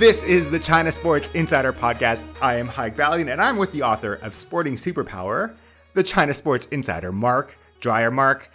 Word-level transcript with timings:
This 0.00 0.22
is 0.22 0.50
the 0.50 0.58
China 0.58 0.90
Sports 0.90 1.28
Insider 1.34 1.74
Podcast. 1.74 2.24
I 2.40 2.56
am 2.56 2.68
Haig 2.68 2.96
Balian, 2.96 3.30
and 3.30 3.38
I'm 3.38 3.58
with 3.58 3.70
the 3.72 3.82
author 3.82 4.14
of 4.14 4.34
Sporting 4.34 4.72
Superpower, 4.76 5.54
the 5.92 6.02
China 6.02 6.32
Sports 6.32 6.64
Insider, 6.70 7.12
Mark 7.12 7.58
Dreyer. 7.80 8.10
Mark, 8.10 8.50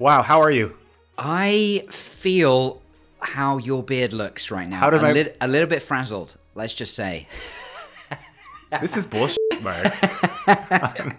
wow, 0.00 0.22
how 0.22 0.40
are 0.42 0.50
you? 0.50 0.76
I 1.16 1.84
feel 1.88 2.82
how 3.20 3.58
your 3.58 3.84
beard 3.84 4.12
looks 4.12 4.50
right 4.50 4.68
now. 4.68 4.78
How 4.80 4.90
did 4.90 4.98
a, 4.98 5.02
my- 5.04 5.12
lit- 5.12 5.36
a 5.40 5.46
little 5.46 5.68
bit 5.68 5.82
frazzled, 5.84 6.36
let's 6.56 6.74
just 6.74 6.94
say. 6.94 7.28
This 8.80 8.96
is 8.96 9.06
bullshit. 9.12 9.38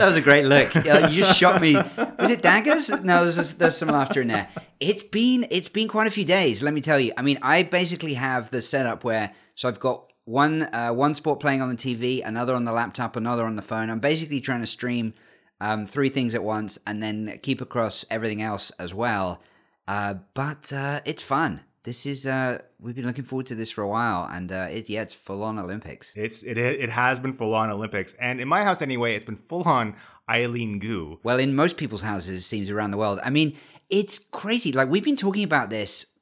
That 0.00 0.06
was 0.06 0.16
a 0.16 0.22
great 0.22 0.46
look. 0.46 0.74
You 0.74 1.08
just 1.08 1.36
shot 1.36 1.60
me. 1.60 1.74
Was 1.74 2.30
it 2.30 2.40
daggers? 2.40 2.88
No, 3.02 3.24
there's 3.26 3.54
there's 3.54 3.76
some 3.76 3.88
laughter 3.88 4.22
in 4.22 4.28
there. 4.28 4.48
It's 4.78 5.02
been 5.02 5.46
it's 5.50 5.68
been 5.68 5.88
quite 5.88 6.06
a 6.06 6.10
few 6.10 6.24
days. 6.24 6.62
Let 6.62 6.72
me 6.72 6.80
tell 6.80 6.98
you. 6.98 7.12
I 7.16 7.22
mean, 7.22 7.38
I 7.42 7.62
basically 7.62 8.14
have 8.14 8.50
the 8.50 8.62
setup 8.62 9.04
where 9.04 9.32
so 9.54 9.68
I've 9.68 9.80
got 9.80 10.10
one 10.24 10.62
uh, 10.74 10.92
one 10.92 11.14
sport 11.14 11.40
playing 11.40 11.60
on 11.60 11.68
the 11.68 11.74
TV, 11.74 12.24
another 12.24 12.54
on 12.54 12.64
the 12.64 12.72
laptop, 12.72 13.16
another 13.16 13.44
on 13.44 13.56
the 13.56 13.62
phone. 13.62 13.90
I'm 13.90 14.00
basically 14.00 14.40
trying 14.40 14.60
to 14.60 14.66
stream 14.66 15.12
um, 15.60 15.86
three 15.86 16.08
things 16.08 16.34
at 16.34 16.42
once, 16.42 16.78
and 16.86 17.02
then 17.02 17.38
keep 17.42 17.60
across 17.60 18.04
everything 18.10 18.40
else 18.40 18.70
as 18.78 18.94
well. 18.94 19.42
Uh, 19.86 20.14
but 20.34 20.72
uh, 20.72 21.00
it's 21.04 21.22
fun. 21.22 21.60
This 21.82 22.06
is 22.06 22.26
uh, 22.26 22.62
we've 22.80 22.94
been 22.94 23.06
looking 23.06 23.24
forward 23.24 23.46
to 23.46 23.54
this 23.54 23.70
for 23.70 23.82
a 23.82 23.88
while, 23.88 24.28
and 24.30 24.50
uh, 24.50 24.68
it 24.70 24.88
yeah, 24.88 25.02
it's 25.02 25.14
full 25.14 25.42
on 25.42 25.58
Olympics. 25.58 26.16
It's 26.16 26.42
it 26.42 26.58
it 26.58 26.90
has 26.90 27.20
been 27.20 27.32
full 27.32 27.54
on 27.54 27.70
Olympics, 27.70 28.14
and 28.14 28.40
in 28.40 28.48
my 28.48 28.64
house 28.64 28.82
anyway, 28.82 29.14
it's 29.14 29.24
been 29.24 29.36
full 29.36 29.62
on 29.64 29.96
Eileen 30.28 30.78
Gu. 30.78 31.18
Well, 31.22 31.38
in 31.38 31.54
most 31.54 31.76
people's 31.76 32.02
houses, 32.02 32.34
it 32.34 32.42
seems 32.42 32.70
around 32.70 32.90
the 32.90 32.96
world. 32.96 33.20
I 33.22 33.30
mean, 33.30 33.56
it's 33.88 34.18
crazy. 34.18 34.72
Like 34.72 34.88
we've 34.88 35.04
been 35.04 35.16
talking 35.16 35.44
about 35.44 35.70
this 35.70 36.18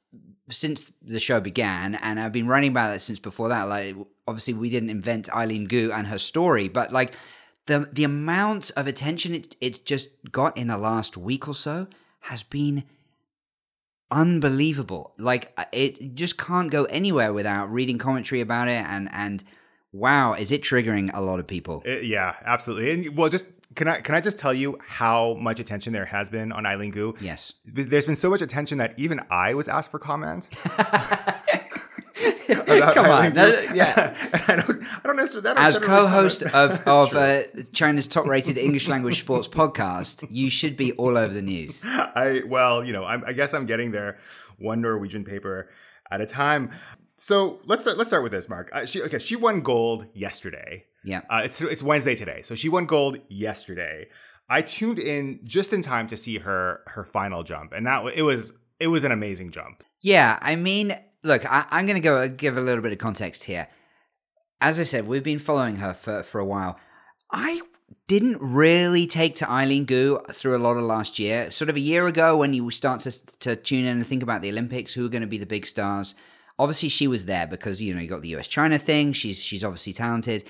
since 0.49 0.91
the 1.01 1.19
show 1.19 1.39
began, 1.39 1.95
and 1.95 2.19
I've 2.19 2.31
been 2.31 2.47
writing 2.47 2.71
about 2.71 2.95
it 2.95 2.99
since 2.99 3.19
before 3.19 3.49
that. 3.49 3.69
Like, 3.69 3.95
obviously, 4.27 4.53
we 4.53 4.69
didn't 4.69 4.89
invent 4.89 5.33
Eileen 5.33 5.65
Gu 5.65 5.91
and 5.91 6.07
her 6.07 6.17
story, 6.17 6.67
but 6.67 6.91
like 6.91 7.13
the 7.67 7.89
the 7.91 8.03
amount 8.03 8.71
of 8.75 8.87
attention 8.87 9.33
it 9.33 9.55
it 9.61 9.85
just 9.85 10.09
got 10.31 10.57
in 10.57 10.67
the 10.67 10.77
last 10.77 11.15
week 11.15 11.47
or 11.47 11.53
so 11.53 11.87
has 12.21 12.43
been 12.43 12.83
unbelievable. 14.11 15.13
Like 15.17 15.51
uh, 15.57 15.65
it 15.71 16.15
just 16.15 16.37
can't 16.37 16.71
go 16.71 16.85
anywhere 16.85 17.33
without 17.33 17.71
reading 17.71 17.97
commentary 17.97 18.41
about 18.41 18.67
it, 18.67 18.83
and 18.85 19.09
and 19.11 19.43
wow, 19.91 20.33
is 20.33 20.51
it 20.51 20.61
triggering 20.61 21.09
a 21.13 21.21
lot 21.21 21.39
of 21.39 21.47
people? 21.47 21.81
It- 21.85 22.05
yeah, 22.05 22.35
absolutely. 22.45 22.91
And 22.91 23.17
well, 23.17 23.29
just 23.29 23.47
can 23.75 23.87
I 23.87 24.01
can 24.01 24.15
I 24.15 24.21
just 24.21 24.39
tell 24.39 24.53
you 24.53 24.77
how 24.85 25.35
much 25.35 25.59
attention 25.59 25.93
there 25.93 26.05
has 26.05 26.29
been 26.29 26.51
on 26.51 26.65
Eileen 26.65 26.91
Gu? 26.91 27.15
Yes. 27.19 27.53
There's 27.65 28.05
been 28.05 28.15
so 28.15 28.29
much 28.29 28.41
attention 28.41 28.77
that 28.79 28.93
even 28.97 29.21
I 29.29 29.53
was 29.53 29.67
asked 29.67 29.91
for 29.91 29.99
comment. 29.99 30.49
Come 32.47 33.05
on, 33.05 33.33
that- 33.33 33.75
yeah. 33.75 34.15
I 34.47 34.55
don't, 34.55 34.83
I 34.83 34.99
don't 35.07 35.15
necessarily. 35.15 35.59
As 35.59 35.77
co-host 35.77 36.43
of, 36.43 36.81
of 36.87 37.15
uh, 37.15 37.41
China's 37.73 38.07
top-rated 38.07 38.57
English 38.57 38.87
language 38.87 39.19
sports 39.19 39.47
podcast, 39.47 40.25
you 40.29 40.49
should 40.49 40.75
be 40.75 40.91
all 40.93 41.17
over 41.17 41.33
the 41.33 41.41
news. 41.41 41.83
I 41.85 42.41
well, 42.45 42.83
you 42.83 42.93
know, 42.93 43.05
I'm, 43.05 43.23
I 43.25 43.33
guess 43.33 43.53
I'm 43.53 43.65
getting 43.65 43.91
there 43.91 44.17
one 44.57 44.81
Norwegian 44.81 45.23
paper 45.23 45.69
at 46.11 46.21
a 46.21 46.25
time. 46.25 46.71
So 47.17 47.59
let's 47.65 47.83
start. 47.83 47.97
Let's 47.97 48.09
start 48.09 48.23
with 48.23 48.31
this, 48.31 48.47
Mark. 48.49 48.69
Uh, 48.73 48.85
she 48.85 49.01
okay. 49.03 49.19
She 49.19 49.35
won 49.35 49.61
gold 49.61 50.05
yesterday. 50.13 50.85
Yeah. 51.03 51.21
Uh, 51.29 51.41
it's 51.45 51.61
it's 51.61 51.83
Wednesday 51.83 52.15
today, 52.15 52.41
so 52.41 52.55
she 52.55 52.69
won 52.69 52.85
gold 52.85 53.19
yesterday. 53.29 54.07
I 54.49 54.61
tuned 54.63 54.99
in 54.99 55.41
just 55.43 55.73
in 55.73 55.81
time 55.81 56.07
to 56.07 56.17
see 56.17 56.39
her 56.39 56.81
her 56.87 57.03
final 57.03 57.43
jump, 57.43 57.73
and 57.73 57.85
that 57.87 58.05
it 58.15 58.23
was 58.23 58.53
it 58.79 58.87
was 58.87 59.03
an 59.03 59.11
amazing 59.11 59.51
jump. 59.51 59.83
Yeah, 60.01 60.39
I 60.41 60.55
mean, 60.55 60.97
look, 61.23 61.45
I, 61.45 61.65
I'm 61.69 61.85
going 61.85 61.95
to 61.95 62.01
go 62.01 62.27
give 62.27 62.57
a 62.57 62.61
little 62.61 62.81
bit 62.81 62.91
of 62.91 62.97
context 62.97 63.45
here. 63.45 63.67
As 64.61 64.79
I 64.79 64.83
said, 64.83 65.07
we've 65.07 65.23
been 65.23 65.39
following 65.39 65.77
her 65.77 65.93
for, 65.93 66.23
for 66.23 66.39
a 66.39 66.45
while. 66.45 66.79
I 67.31 67.61
didn't 68.07 68.37
really 68.41 69.07
take 69.07 69.35
to 69.35 69.49
Eileen 69.49 69.85
Gu 69.85 70.19
through 70.31 70.57
a 70.57 70.59
lot 70.59 70.77
of 70.77 70.83
last 70.83 71.19
year. 71.19 71.51
Sort 71.51 71.69
of 71.69 71.75
a 71.75 71.81
year 71.81 72.07
ago, 72.07 72.37
when 72.37 72.53
you 72.53 72.69
start 72.71 73.01
to, 73.01 73.37
to 73.39 73.55
tune 73.55 73.85
in 73.85 73.97
and 73.97 74.05
think 74.05 74.23
about 74.23 74.41
the 74.41 74.49
Olympics, 74.49 74.93
who 74.93 75.05
are 75.05 75.09
going 75.09 75.21
to 75.21 75.27
be 75.27 75.37
the 75.37 75.45
big 75.45 75.65
stars. 75.65 76.15
Obviously, 76.57 76.89
she 76.89 77.07
was 77.07 77.25
there 77.25 77.47
because 77.47 77.81
you 77.81 77.93
know 77.93 78.01
you 78.01 78.07
got 78.09 78.21
the 78.21 78.35
US 78.35 78.47
China 78.47 78.77
thing. 78.77 79.13
She's 79.13 79.41
she's 79.41 79.63
obviously 79.63 79.93
talented, 79.93 80.43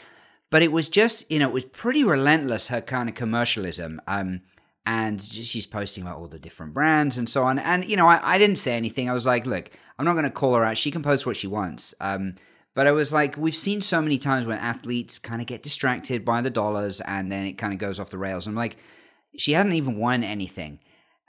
but 0.49 0.63
it 0.63 0.71
was 0.71 0.89
just 0.89 1.29
you 1.29 1.37
know 1.37 1.49
it 1.49 1.53
was 1.53 1.65
pretty 1.65 2.03
relentless 2.03 2.69
her 2.69 2.81
kind 2.81 3.09
of 3.09 3.15
commercialism. 3.15 4.01
Um, 4.07 4.41
and 4.85 5.21
she's 5.21 5.67
posting 5.67 6.03
about 6.03 6.17
all 6.17 6.27
the 6.27 6.39
different 6.39 6.73
brands 6.73 7.19
and 7.19 7.29
so 7.29 7.43
on. 7.43 7.59
And 7.59 7.85
you 7.85 7.95
know, 7.95 8.07
I, 8.07 8.19
I 8.23 8.37
didn't 8.39 8.55
say 8.55 8.75
anything. 8.75 9.07
I 9.07 9.13
was 9.13 9.27
like, 9.27 9.45
look, 9.45 9.69
I'm 9.99 10.05
not 10.05 10.13
going 10.13 10.23
to 10.23 10.31
call 10.31 10.55
her 10.55 10.63
out. 10.63 10.77
She 10.77 10.91
can 10.91 11.03
post 11.03 11.25
what 11.25 11.35
she 11.35 11.45
wants. 11.45 11.93
Um, 11.99 12.35
but 12.73 12.87
I 12.87 12.93
was 12.93 13.11
like, 13.11 13.35
we've 13.35 13.55
seen 13.55 13.81
so 13.81 14.01
many 14.01 14.17
times 14.17 14.45
when 14.45 14.57
athletes 14.57 15.19
kind 15.19 15.41
of 15.41 15.47
get 15.47 15.61
distracted 15.61 16.23
by 16.23 16.41
the 16.41 16.49
dollars 16.49 17.01
and 17.01 17.29
then 17.29 17.45
it 17.45 17.57
kind 17.57 17.73
of 17.73 17.79
goes 17.79 17.99
off 17.99 18.09
the 18.09 18.17
rails. 18.17 18.47
I'm 18.47 18.55
like, 18.55 18.77
she 19.37 19.51
hadn't 19.51 19.73
even 19.73 19.97
won 19.97 20.23
anything. 20.23 20.79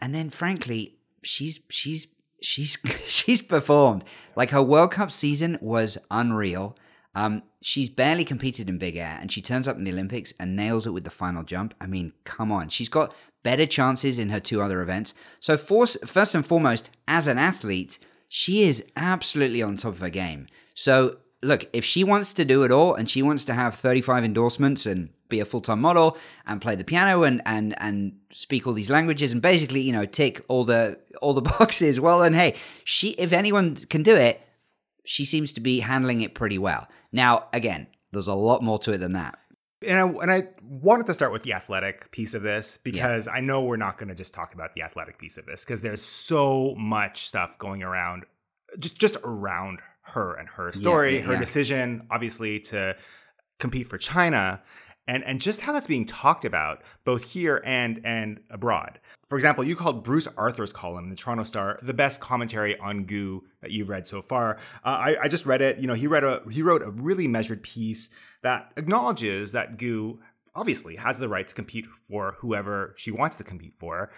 And 0.01 0.15
then 0.15 0.31
frankly, 0.31 0.99
she's 1.23 1.61
she's 1.69 2.07
she's 2.41 2.79
she's 3.07 3.43
performed. 3.43 4.05
Like 4.37 4.51
her 4.51 4.63
World 4.63 4.93
Cup 4.93 5.11
season 5.11 5.59
was 5.61 5.99
unreal. 6.09 6.77
Um, 7.15 7.43
she's 7.61 7.89
barely 7.89 8.25
competed 8.25 8.69
in 8.69 8.79
big 8.79 8.97
air, 8.97 9.19
and 9.21 9.33
she 9.33 9.43
turns 9.43 9.67
up 9.67 9.77
in 9.77 9.83
the 9.83 9.91
Olympics 9.91 10.33
and 10.39 10.55
nails 10.55 10.87
it 10.87 10.91
with 10.91 11.03
the 11.03 11.11
final 11.11 11.43
jump. 11.43 11.75
I 11.81 11.87
mean, 11.87 12.13
come 12.23 12.53
on, 12.53 12.69
she's 12.69 12.89
got 12.89 13.13
better 13.43 13.67
chances 13.67 14.21
in 14.21 14.29
her 14.29 14.39
two 14.39 14.63
other 14.63 14.81
events. 14.81 15.15
So, 15.41 15.57
for, 15.57 15.89
first 15.89 16.37
and 16.37 16.47
foremost, 16.47 16.91
as 17.09 17.27
an 17.27 17.37
athlete, 17.37 17.99
she 18.33 18.63
is 18.63 18.85
absolutely 18.95 19.61
on 19.61 19.77
top 19.77 19.93
of 19.93 19.99
her 19.99 20.09
game. 20.09 20.47
So, 20.73 21.17
look, 21.43 21.69
if 21.73 21.85
she 21.85 22.05
wants 22.05 22.33
to 22.35 22.45
do 22.45 22.63
it 22.63 22.71
all 22.71 22.95
and 22.95 23.11
she 23.11 23.23
wants 23.23 23.45
to 23.47 23.55
have 23.55 23.75
35 23.75 24.23
endorsements 24.23 24.87
and 24.87 25.11
be 25.29 25.41
a 25.41 25.45
full-time 25.45 25.81
model 25.81 26.17
and 26.47 26.61
play 26.61 26.77
the 26.77 26.85
piano 26.85 27.25
and 27.25 27.43
and 27.45 27.75
and 27.79 28.13
speak 28.31 28.69
all 28.69 28.73
these 28.73 28.89
languages 28.89 29.33
and 29.33 29.43
basically, 29.43 29.81
you 29.81 29.93
know, 29.93 30.05
tick 30.05 30.45
all 30.47 30.65
the 30.65 30.97
all 31.21 31.35
the 31.35 31.43
boxes, 31.59 31.99
well 31.99 32.21
then 32.21 32.33
hey, 32.33 32.55
she 32.85 33.11
if 33.11 33.33
anyone 33.33 33.75
can 33.75 34.05
do 34.05 34.15
it, 34.15 34.41
she 35.05 35.25
seems 35.25 35.53
to 35.55 35.61
be 35.61 35.81
handling 35.81 36.21
it 36.21 36.33
pretty 36.33 36.59
well. 36.59 36.87
Now, 37.11 37.49
again, 37.53 37.89
there's 38.13 38.29
a 38.29 38.35
lot 38.35 38.63
more 38.63 38.79
to 38.79 38.93
it 38.93 38.99
than 38.99 39.15
that. 39.15 39.41
And 39.83 39.99
I, 39.99 40.07
and 40.07 40.31
I 40.31 40.49
wanted 40.63 41.07
to 41.07 41.15
start 41.15 41.33
with 41.33 41.43
the 41.43 41.55
athletic 41.55 42.11
piece 42.11 42.35
of 42.35 42.43
this 42.43 42.79
because 42.83 43.29
I 43.29 43.41
know 43.41 43.63
we're 43.63 43.77
not 43.77 43.97
going 43.97 44.11
to 44.11 44.15
just 44.15 44.35
talk 44.35 44.53
about 44.53 44.75
the 44.75 44.83
athletic 44.83 45.19
piece 45.19 45.39
of 45.39 45.47
this 45.47 45.65
because 45.65 45.81
there's 45.81 46.03
so 46.03 46.75
much 46.77 47.27
stuff 47.27 47.59
going 47.59 47.83
around, 47.83 48.25
just 48.79 48.99
just 48.99 49.17
around 49.25 49.81
her 50.03 50.35
and 50.35 50.49
her 50.51 50.73
story, 50.73 51.17
yeah, 51.17 51.23
her 51.23 51.33
yeah. 51.35 51.39
decision, 51.39 52.07
obviously 52.11 52.61
to 52.61 52.97
compete 53.59 53.89
for 53.89 53.99
China, 53.99 54.61
and 55.07 55.25
and 55.25 55.41
just 55.41 55.63
how 55.63 55.73
that's 55.73 55.87
being 55.87 56.07
talked 56.07 56.45
about 56.45 56.83
both 57.05 57.25
here 57.33 57.63
and 57.65 58.01
and 58.05 58.41
abroad. 58.51 59.01
For 59.29 59.37
example, 59.37 59.63
you 59.65 59.77
called 59.77 60.03
Bruce 60.03 60.29
Arthur's 60.37 60.73
column 60.73 61.05
in 61.05 61.11
the 61.11 61.17
Toronto 61.17 61.45
Star 61.45 61.79
the 61.83 61.95
best 61.95 62.21
commentary 62.21 62.79
on 62.79 63.05
Gu 63.05 63.43
that 63.61 63.71
you've 63.71 63.89
read 63.89 64.07
so 64.07 64.23
far. 64.23 64.57
Uh, 64.85 64.89
I, 64.89 65.17
I 65.23 65.29
just 65.29 65.47
read 65.47 65.63
it. 65.63 65.79
You 65.79 65.87
know, 65.87 65.95
he 65.95 66.07
read 66.07 66.25
a 66.25 66.43
he 66.51 66.63
wrote 66.63 66.83
a 66.83 66.91
really 66.91 67.29
measured 67.29 67.63
piece 67.63 68.11
that 68.43 68.73
acknowledges 68.77 69.53
that 69.53 69.79
Gu 69.79 70.19
obviously 70.55 70.97
has 70.97 71.19
the 71.19 71.29
right 71.29 71.47
to 71.47 71.55
compete 71.55 71.87
for 72.09 72.37
whoever 72.39 72.95
she 72.97 73.11
wants 73.11 73.37
to 73.37 73.45
compete 73.45 73.75
for, 73.79 74.11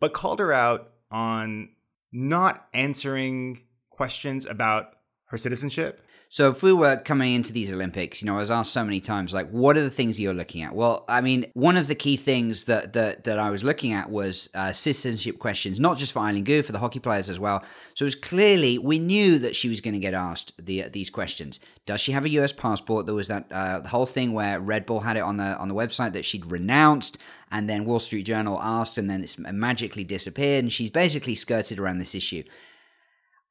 but 0.00 0.12
called 0.12 0.40
her 0.40 0.52
out 0.52 0.92
on 1.10 1.70
not 2.12 2.66
answering 2.74 3.60
questions 3.90 4.46
about 4.46 4.96
her 5.26 5.36
citizenship 5.36 6.02
so 6.28 6.50
if 6.50 6.62
we 6.62 6.72
were 6.72 6.96
coming 6.96 7.34
into 7.34 7.52
these 7.52 7.72
Olympics, 7.72 8.20
you 8.20 8.26
know, 8.26 8.34
I 8.34 8.38
was 8.38 8.50
asked 8.50 8.72
so 8.72 8.84
many 8.84 9.00
times, 9.00 9.32
like, 9.32 9.48
what 9.50 9.76
are 9.76 9.82
the 9.82 9.90
things 9.90 10.20
you're 10.20 10.34
looking 10.34 10.62
at? 10.62 10.74
Well, 10.74 11.04
I 11.08 11.20
mean, 11.20 11.46
one 11.54 11.76
of 11.76 11.86
the 11.86 11.94
key 11.94 12.16
things 12.16 12.64
that 12.64 12.94
that, 12.94 13.24
that 13.24 13.38
I 13.38 13.50
was 13.50 13.62
looking 13.62 13.92
at 13.92 14.10
was 14.10 14.50
uh, 14.54 14.72
citizenship 14.72 15.38
questions, 15.38 15.78
not 15.78 15.98
just 15.98 16.12
for 16.12 16.18
Eileen 16.18 16.42
Gu, 16.42 16.62
for 16.62 16.72
the 16.72 16.80
hockey 16.80 16.98
players 16.98 17.30
as 17.30 17.38
well. 17.38 17.62
So 17.94 18.02
it 18.02 18.06
was 18.06 18.16
clearly 18.16 18.76
we 18.76 18.98
knew 18.98 19.38
that 19.38 19.54
she 19.54 19.68
was 19.68 19.80
going 19.80 19.94
to 19.94 20.00
get 20.00 20.14
asked 20.14 20.52
the 20.64 20.84
uh, 20.84 20.88
these 20.92 21.10
questions. 21.10 21.60
Does 21.86 22.00
she 22.00 22.10
have 22.10 22.24
a 22.24 22.30
U.S. 22.30 22.52
passport? 22.52 23.06
There 23.06 23.14
was 23.14 23.28
that 23.28 23.46
uh, 23.52 23.80
the 23.80 23.88
whole 23.88 24.06
thing 24.06 24.32
where 24.32 24.58
Red 24.58 24.84
Bull 24.84 25.00
had 25.00 25.16
it 25.16 25.20
on 25.20 25.36
the 25.36 25.56
on 25.56 25.68
the 25.68 25.74
website 25.74 26.12
that 26.14 26.24
she'd 26.24 26.50
renounced, 26.50 27.18
and 27.52 27.70
then 27.70 27.84
Wall 27.84 28.00
Street 28.00 28.24
Journal 28.24 28.60
asked, 28.60 28.98
and 28.98 29.08
then 29.08 29.22
it's 29.22 29.38
magically 29.38 30.02
disappeared, 30.02 30.64
and 30.64 30.72
she's 30.72 30.90
basically 30.90 31.36
skirted 31.36 31.78
around 31.78 31.98
this 31.98 32.16
issue. 32.16 32.42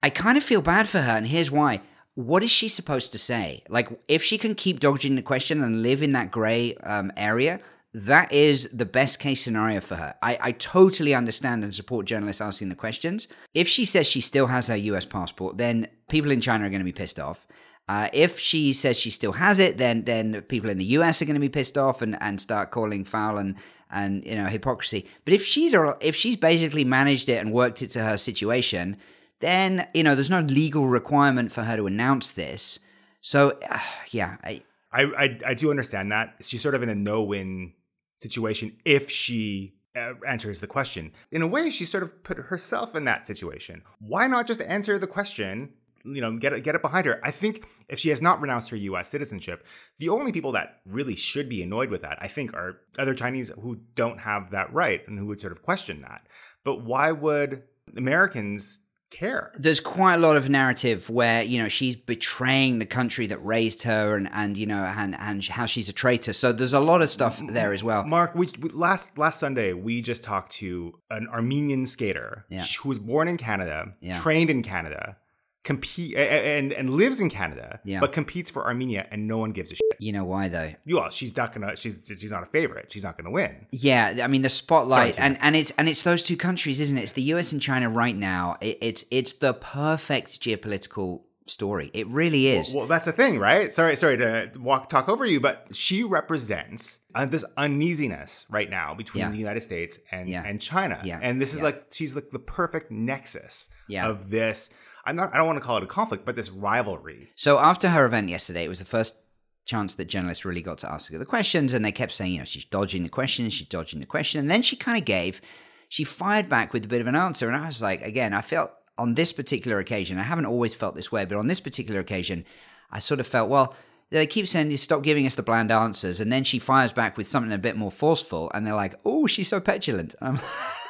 I 0.03 0.09
kind 0.09 0.37
of 0.37 0.43
feel 0.43 0.61
bad 0.61 0.89
for 0.89 0.99
her, 0.99 1.13
and 1.13 1.27
here's 1.27 1.49
why 1.49 1.81
what 2.15 2.43
is 2.43 2.51
she 2.51 2.67
supposed 2.67 3.11
to 3.11 3.17
say? 3.17 3.63
Like, 3.69 3.89
if 4.07 4.23
she 4.23 4.37
can 4.37 4.55
keep 4.55 4.79
dodging 4.79 5.15
the 5.15 5.21
question 5.21 5.63
and 5.63 5.83
live 5.83 6.01
in 6.01 6.13
that 6.13 6.31
gray 6.31 6.75
um, 6.75 7.11
area, 7.17 7.59
that 7.93 8.31
is 8.31 8.69
the 8.73 8.85
best 8.85 9.19
case 9.19 9.41
scenario 9.41 9.79
for 9.79 9.95
her. 9.95 10.15
I, 10.21 10.37
I 10.41 10.51
totally 10.53 11.13
understand 11.13 11.63
and 11.63 11.73
support 11.73 12.05
journalists 12.05 12.41
asking 12.41 12.69
the 12.69 12.75
questions. 12.75 13.27
If 13.53 13.67
she 13.67 13.85
says 13.85 14.07
she 14.07 14.21
still 14.21 14.47
has 14.47 14.67
her 14.67 14.75
US 14.75 15.05
passport, 15.05 15.57
then 15.57 15.87
people 16.09 16.31
in 16.31 16.41
China 16.41 16.65
are 16.65 16.69
going 16.69 16.81
to 16.81 16.85
be 16.85 16.91
pissed 16.91 17.19
off. 17.19 17.47
Uh, 17.87 18.09
if 18.13 18.39
she 18.39 18.73
says 18.73 18.99
she 18.99 19.09
still 19.09 19.33
has 19.33 19.59
it, 19.59 19.77
then 19.77 20.03
then 20.03 20.41
people 20.43 20.69
in 20.69 20.77
the 20.77 20.85
US 20.85 21.21
are 21.21 21.25
going 21.25 21.35
to 21.35 21.39
be 21.39 21.49
pissed 21.49 21.77
off 21.77 22.01
and, 22.01 22.17
and 22.21 22.41
start 22.41 22.71
calling 22.71 23.03
foul 23.03 23.37
and 23.37 23.55
and 23.91 24.25
you 24.25 24.35
know 24.35 24.47
hypocrisy. 24.47 25.07
But 25.23 25.33
if 25.33 25.45
she's 25.45 25.75
if 26.01 26.15
she's 26.15 26.35
basically 26.35 26.83
managed 26.83 27.29
it 27.29 27.37
and 27.37 27.53
worked 27.53 27.81
it 27.81 27.91
to 27.91 28.03
her 28.03 28.17
situation, 28.17 28.97
then 29.39 29.87
you 29.93 30.03
know 30.03 30.15
there's 30.15 30.29
no 30.29 30.41
legal 30.41 30.87
requirement 30.87 31.51
for 31.51 31.63
her 31.63 31.75
to 31.77 31.87
announce 31.87 32.31
this. 32.31 32.79
So 33.21 33.57
uh, 33.69 33.79
yeah, 34.11 34.37
I, 34.43 34.61
I, 34.91 35.39
I 35.45 35.53
do 35.53 35.69
understand 35.69 36.11
that 36.11 36.35
she's 36.41 36.61
sort 36.61 36.75
of 36.75 36.83
in 36.83 36.89
a 36.89 36.95
no-win 36.95 37.73
situation 38.17 38.77
if 38.85 39.09
she 39.09 39.75
uh, 39.95 40.13
answers 40.27 40.59
the 40.61 40.67
question. 40.67 41.11
In 41.31 41.41
a 41.41 41.47
way, 41.47 41.69
she 41.69 41.85
sort 41.85 42.03
of 42.03 42.23
put 42.23 42.37
herself 42.37 42.95
in 42.95 43.05
that 43.05 43.27
situation. 43.27 43.81
Why 43.99 44.27
not 44.27 44.47
just 44.47 44.61
answer 44.61 44.97
the 44.97 45.07
question? 45.07 45.73
You 46.03 46.21
know, 46.21 46.37
get 46.37 46.53
it, 46.53 46.63
get 46.63 46.75
it 46.75 46.81
behind 46.81 47.07
her. 47.07 47.19
I 47.23 47.31
think 47.31 47.65
if 47.89 47.97
she 47.97 48.09
has 48.09 48.21
not 48.21 48.39
renounced 48.39 48.69
her 48.69 48.75
U.S. 48.75 49.09
citizenship, 49.09 49.65
the 49.97 50.09
only 50.09 50.31
people 50.31 50.51
that 50.51 50.81
really 50.85 51.15
should 51.15 51.49
be 51.49 51.63
annoyed 51.63 51.89
with 51.89 52.03
that, 52.03 52.17
I 52.21 52.27
think, 52.27 52.53
are 52.53 52.77
other 52.99 53.15
Chinese 53.15 53.51
who 53.59 53.79
don't 53.95 54.19
have 54.19 54.51
that 54.51 54.71
right 54.71 55.05
and 55.07 55.17
who 55.17 55.25
would 55.27 55.39
sort 55.39 55.53
of 55.53 55.63
question 55.63 56.01
that. 56.01 56.27
But 56.63 56.83
why 56.83 57.11
would 57.11 57.63
Americans 57.97 58.81
care. 59.09 59.51
There's 59.55 59.79
quite 59.79 60.15
a 60.15 60.17
lot 60.17 60.37
of 60.37 60.49
narrative 60.49 61.09
where 61.09 61.43
you 61.43 61.61
know 61.61 61.67
she's 61.67 61.95
betraying 61.95 62.79
the 62.79 62.85
country 62.85 63.27
that 63.27 63.43
raised 63.43 63.83
her, 63.83 64.15
and 64.15 64.29
and 64.33 64.57
you 64.57 64.65
know 64.65 64.83
and 64.83 65.15
and 65.19 65.45
how 65.45 65.65
she's 65.65 65.89
a 65.89 65.93
traitor. 65.93 66.33
So 66.33 66.51
there's 66.51 66.73
a 66.73 66.79
lot 66.79 67.01
of 67.01 67.09
stuff 67.09 67.41
there 67.47 67.73
as 67.73 67.83
well. 67.83 68.05
Mark, 68.05 68.35
we, 68.35 68.49
we 68.59 68.69
last 68.69 69.17
last 69.17 69.39
Sunday 69.39 69.73
we 69.73 70.01
just 70.01 70.23
talked 70.23 70.51
to 70.53 70.99
an 71.09 71.27
Armenian 71.27 71.85
skater 71.85 72.45
yeah. 72.49 72.65
who 72.81 72.89
was 72.89 72.99
born 72.99 73.27
in 73.27 73.37
Canada, 73.37 73.91
yeah. 74.01 74.19
trained 74.19 74.49
in 74.49 74.63
Canada, 74.63 75.17
compete 75.65 76.15
and 76.15 76.71
and 76.71 76.91
lives 76.91 77.19
in 77.19 77.29
Canada, 77.29 77.79
yeah. 77.83 77.99
but 77.99 78.13
competes 78.13 78.49
for 78.49 78.65
Armenia, 78.65 79.07
and 79.11 79.27
no 79.27 79.37
one 79.37 79.51
gives 79.51 79.71
a 79.71 79.75
shit. 79.75 79.81
You 79.99 80.13
know 80.13 80.23
why 80.23 80.47
though? 80.47 80.73
Well, 80.87 81.09
she's 81.09 81.35
not 81.35 81.51
gonna. 81.51 81.75
She's 81.75 82.01
she's 82.05 82.31
not 82.31 82.43
a 82.43 82.45
favorite. 82.45 82.93
She's 82.93 83.03
not 83.03 83.17
gonna 83.17 83.31
win. 83.31 83.65
Yeah, 83.71 84.19
I 84.23 84.27
mean 84.27 84.43
the 84.43 84.49
spotlight, 84.49 85.15
Sorry, 85.15 85.27
and 85.27 85.37
and 85.41 85.55
it's 85.55 85.71
and 85.71 85.89
it's 85.89 86.03
those 86.03 86.23
two 86.23 86.37
countries, 86.37 86.79
isn't 86.79 86.97
it? 86.97 87.01
It's 87.01 87.11
the 87.11 87.23
U.S. 87.23 87.51
and 87.51 87.61
China 87.61 87.89
right 87.89 88.15
now. 88.15 88.57
It, 88.61 88.77
it's 88.79 89.05
it's 89.11 89.33
the 89.33 89.55
perfect 89.55 90.39
geopolitical 90.39 91.23
story. 91.47 91.89
It 91.93 92.07
really 92.07 92.47
is. 92.47 92.73
Well, 92.73 92.81
well, 92.81 92.87
that's 92.87 93.05
the 93.05 93.11
thing, 93.11 93.39
right? 93.39 93.73
Sorry, 93.73 93.95
sorry 93.95 94.17
to 94.17 94.51
walk 94.57 94.87
talk 94.87 95.09
over 95.09 95.25
you, 95.25 95.39
but 95.39 95.67
she 95.71 96.03
represents 96.03 96.99
uh, 97.15 97.25
this 97.25 97.43
uneasiness 97.57 98.45
right 98.49 98.69
now 98.69 98.93
between 98.93 99.21
yeah. 99.21 99.31
the 99.31 99.37
United 99.37 99.61
States 99.61 99.99
and 100.11 100.29
yeah. 100.29 100.43
and 100.45 100.61
China. 100.61 101.01
Yeah. 101.03 101.19
And 101.21 101.41
this 101.41 101.55
is 101.55 101.63
like 101.63 101.87
she's 101.91 102.13
like 102.13 102.29
the 102.29 102.39
perfect 102.39 102.91
nexus 102.91 103.69
of 103.91 104.29
this 104.29 104.69
I'm 105.05 105.15
not 105.15 105.33
I 105.33 105.37
don't 105.37 105.47
want 105.47 105.57
to 105.57 105.63
call 105.63 105.77
it 105.77 105.83
a 105.83 105.87
conflict, 105.87 106.25
but 106.25 106.35
this 106.35 106.49
rivalry. 106.49 107.29
So 107.35 107.59
after 107.59 107.89
her 107.89 108.05
event 108.05 108.29
yesterday, 108.29 108.63
it 108.63 108.69
was 108.69 108.79
the 108.79 108.85
first 108.85 109.21
chance 109.65 109.95
that 109.95 110.05
journalists 110.05 110.45
really 110.45 110.61
got 110.61 110.77
to 110.79 110.91
ask 110.91 111.11
her 111.11 111.17
the 111.17 111.25
questions, 111.25 111.73
and 111.73 111.83
they 111.83 111.91
kept 111.91 112.11
saying, 112.11 112.33
you 112.33 112.39
know, 112.39 112.45
she's 112.45 112.65
dodging 112.65 113.03
the 113.03 113.09
question, 113.09 113.49
she's 113.49 113.67
dodging 113.67 113.99
the 113.99 114.05
question, 114.05 114.39
and 114.39 114.49
then 114.49 114.61
she 114.61 114.75
kind 114.75 114.97
of 114.97 115.05
gave, 115.05 115.41
she 115.89 116.03
fired 116.03 116.47
back 116.47 116.71
with 116.71 116.85
a 116.85 116.87
bit 116.87 117.01
of 117.01 117.07
an 117.07 117.15
answer, 117.15 117.47
and 117.47 117.55
I 117.55 117.65
was 117.65 117.81
like, 117.81 118.01
again, 118.03 118.33
I 118.33 118.41
felt 118.41 118.71
on 118.97 119.15
this 119.15 119.33
particular 119.33 119.79
occasion, 119.79 120.19
I 120.19 120.23
haven't 120.23 120.45
always 120.45 120.75
felt 120.75 120.95
this 120.95 121.11
way, 121.11 121.25
but 121.25 121.37
on 121.37 121.47
this 121.47 121.59
particular 121.59 121.99
occasion, 121.99 122.45
I 122.91 122.99
sort 122.99 123.19
of 123.19 123.27
felt, 123.27 123.49
well, 123.49 123.75
they 124.11 124.27
keep 124.27 124.47
saying, 124.47 124.71
you 124.71 124.77
stop 124.77 125.03
giving 125.03 125.25
us 125.25 125.35
the 125.35 125.41
bland 125.41 125.71
answers. 125.71 126.21
And 126.21 126.31
then 126.31 126.43
she 126.43 126.59
fires 126.59 126.93
back 126.93 127.17
with 127.17 127.27
something 127.27 127.51
a 127.51 127.57
bit 127.57 127.75
more 127.75 127.91
forceful. 127.91 128.51
And 128.53 128.65
they're 128.65 128.75
like, 128.75 128.95
oh, 129.03 129.27
she's 129.27 129.47
so 129.47 129.59
petulant. 129.59 130.15
I'm, 130.21 130.35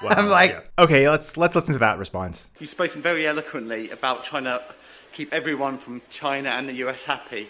wow, 0.02 0.10
I'm 0.10 0.28
like, 0.28 0.52
yeah. 0.52 0.84
okay, 0.84 1.10
let's, 1.10 1.38
let's 1.38 1.56
listen 1.56 1.74
to 1.74 1.80
that 1.80 1.98
response. 1.98 2.50
You've 2.60 2.70
spoken 2.70 3.02
very 3.02 3.26
eloquently 3.26 3.90
about 3.90 4.24
trying 4.24 4.44
to 4.44 4.62
keep 5.14 5.34
everyone 5.34 5.78
from 5.78 6.02
China 6.10 6.50
and 6.50 6.68
the 6.68 6.74
US 6.86 7.06
happy. 7.06 7.48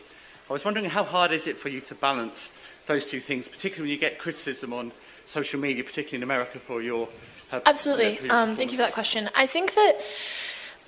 I 0.50 0.54
was 0.54 0.64
wondering 0.64 0.86
how 0.86 1.04
hard 1.04 1.32
is 1.32 1.48
it 1.48 1.58
for 1.58 1.70
you 1.70 1.82
to 1.82 1.96
balance 1.96 2.52
those 2.86 3.08
two 3.08 3.20
things, 3.20 3.48
particularly 3.48 3.90
when 3.90 3.92
you 3.92 4.00
get 4.00 4.20
criticism 4.20 4.72
on 4.74 4.92
social 5.26 5.60
media, 5.60 5.84
particularly 5.84 6.18
in 6.18 6.24
America, 6.24 6.60
for 6.60 6.84
your. 6.84 7.10
Uh, 7.52 7.62
Absolutely. 7.66 8.30
Um, 8.30 8.56
thank 8.56 8.72
you 8.72 8.78
for 8.78 8.84
that 8.84 8.94
question. 8.94 9.28
I 9.36 9.48
think 9.48 9.74
that 9.74 9.94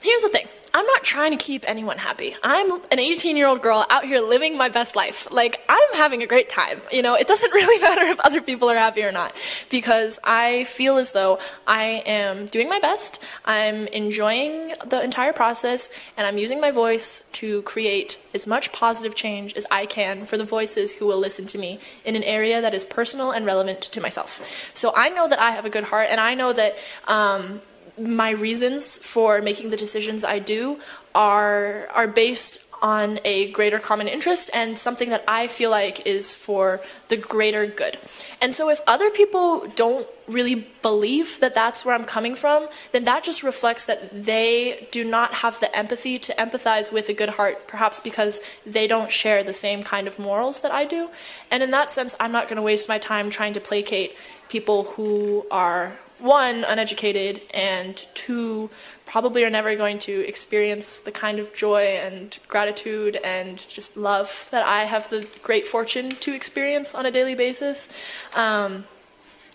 here's 0.02 0.22
the 0.22 0.30
thing 0.30 0.48
I'm 0.78 0.86
not 0.86 1.04
trying 1.04 1.36
to 1.36 1.44
keep 1.44 1.68
anyone 1.68 1.98
happy. 1.98 2.36
I'm 2.44 2.72
an 2.92 3.00
18 3.00 3.36
year 3.36 3.48
old 3.48 3.64
girl 3.64 3.84
out 3.90 4.06
here 4.06 4.22
living 4.22 4.56
my 4.60 4.70
best 4.70 4.96
life. 4.96 5.28
Like, 5.34 5.66
I'm 5.68 5.94
having 5.96 6.22
a 6.22 6.28
great 6.28 6.50
time. 6.50 6.82
You 6.92 7.02
know, 7.02 7.16
it 7.16 7.26
doesn't 7.26 7.52
really 7.60 7.82
matter 7.82 8.04
if 8.04 8.20
other 8.20 8.42
people 8.44 8.70
are 8.70 8.78
happy 8.78 9.02
or 9.02 9.12
not 9.12 9.34
because 9.72 10.20
I 10.24 10.66
feel 10.66 10.98
as 10.98 11.14
though 11.14 11.40
I 11.66 12.04
am 12.06 12.46
doing 12.46 12.70
my 12.70 12.80
best. 12.80 13.24
I'm 13.44 13.88
enjoying 13.88 14.76
the 14.86 15.04
entire 15.04 15.34
process 15.34 15.90
and 16.16 16.28
I'm 16.28 16.38
using 16.38 16.62
my 16.62 16.70
voice 16.70 17.28
to 17.32 17.64
create 17.64 18.24
as 18.36 18.46
much 18.46 18.72
positive 18.72 19.16
change 19.16 19.56
as 19.56 19.66
I 19.72 19.88
can 19.88 20.28
for 20.28 20.38
the 20.38 20.46
voices 20.46 21.00
who 21.00 21.08
will 21.08 21.18
listen 21.18 21.48
to 21.48 21.57
me 21.57 21.80
in 22.06 22.16
an 22.16 22.22
area 22.22 22.62
that 22.62 22.76
is 22.76 22.86
personal 22.86 23.31
and 23.31 23.48
relevant 23.48 23.81
to 23.81 24.00
myself. 24.00 24.72
So 24.76 24.94
I 24.96 25.10
know 25.10 25.28
that 25.28 25.40
I 25.40 25.52
have 25.52 25.66
a 25.66 25.72
good 25.72 25.86
heart 25.86 26.10
and 26.12 26.22
I 26.22 26.36
know 26.36 26.54
that, 26.54 26.76
um, 27.07 27.62
my 27.97 28.31
reasons 28.31 28.97
for 28.97 29.42
making 29.42 29.69
the 29.69 29.77
decisions 29.77 30.23
I 30.23 30.39
do 30.39 30.80
are 31.16 31.87
are 31.94 32.07
based 32.07 32.63
on 32.81 33.19
a 33.25 33.51
greater 33.51 33.80
common 33.80 34.07
interest 34.07 34.51
and 34.54 34.77
something 34.77 35.09
that 35.09 35.23
I 35.27 35.47
feel 35.47 35.71
like 35.71 36.06
is 36.06 36.35
for 36.35 36.80
the 37.07 37.18
greater 37.18 37.66
good. 37.66 37.97
And 38.39 38.54
so 38.54 38.69
if 38.69 38.81
other 38.85 39.09
people 39.09 39.68
don't 39.75 40.07
really 40.27 40.68
believe 40.81 41.39
that 41.39 41.56
that's 41.56 41.83
where 41.83 41.95
I'm 41.95 42.06
coming 42.06 42.35
from, 42.35 42.68
then 42.92 43.04
that 43.06 43.23
just 43.23 43.42
reflects 43.42 43.85
that 43.87 44.25
they 44.25 44.87
do 44.92 45.04
not 45.04 45.35
have 45.35 45.59
the 45.59 45.75
empathy 45.75 46.19
to 46.19 46.33
empathize 46.33 46.94
with 46.94 47.09
a 47.09 47.13
good 47.13 47.30
heart, 47.30 47.68
perhaps 47.68 47.99
because 47.99 48.42
they 48.66 48.87
don't 48.87 49.11
share 49.11 49.44
the 49.44 49.54
same 49.54 49.81
kind 49.81 50.07
of 50.07 50.19
morals 50.19 50.61
that 50.61 50.71
I 50.71 50.85
do. 50.85 51.09
And 51.49 51.63
in 51.63 51.71
that 51.71 51.92
sense, 51.92 52.16
I'm 52.19 52.31
not 52.31 52.45
going 52.45 52.57
to 52.57 52.61
waste 52.61 52.87
my 52.87 52.99
time 52.99 53.31
trying 53.31 53.54
to 53.54 53.59
placate 53.59 54.16
people 54.49 54.83
who 54.83 55.47
are 55.49 55.97
one, 56.19 56.66
uneducated, 56.68 57.42
and 57.54 58.07
two, 58.14 58.69
probably 59.06 59.44
are 59.44 59.50
never 59.50 59.76
going 59.76 59.97
to 60.00 60.28
experience 60.28 61.00
the 61.00 61.12
kind 61.12 61.40
of 61.40 61.54
joy 61.54 62.00
and 62.02 62.40
gratitude 62.47 63.16
and 63.24 63.57
just 63.69 63.95
love 63.95 64.47
that 64.52 64.66
I 64.66 64.83
have 64.83 65.09
the 65.09 65.28
great 65.42 65.66
fortune 65.66 66.09
to 66.12 66.33
experience 66.33 66.94
on 66.94 67.06
a 67.06 67.12
daily 67.12 67.36
basis. 67.36 67.90
Um, 68.36 68.86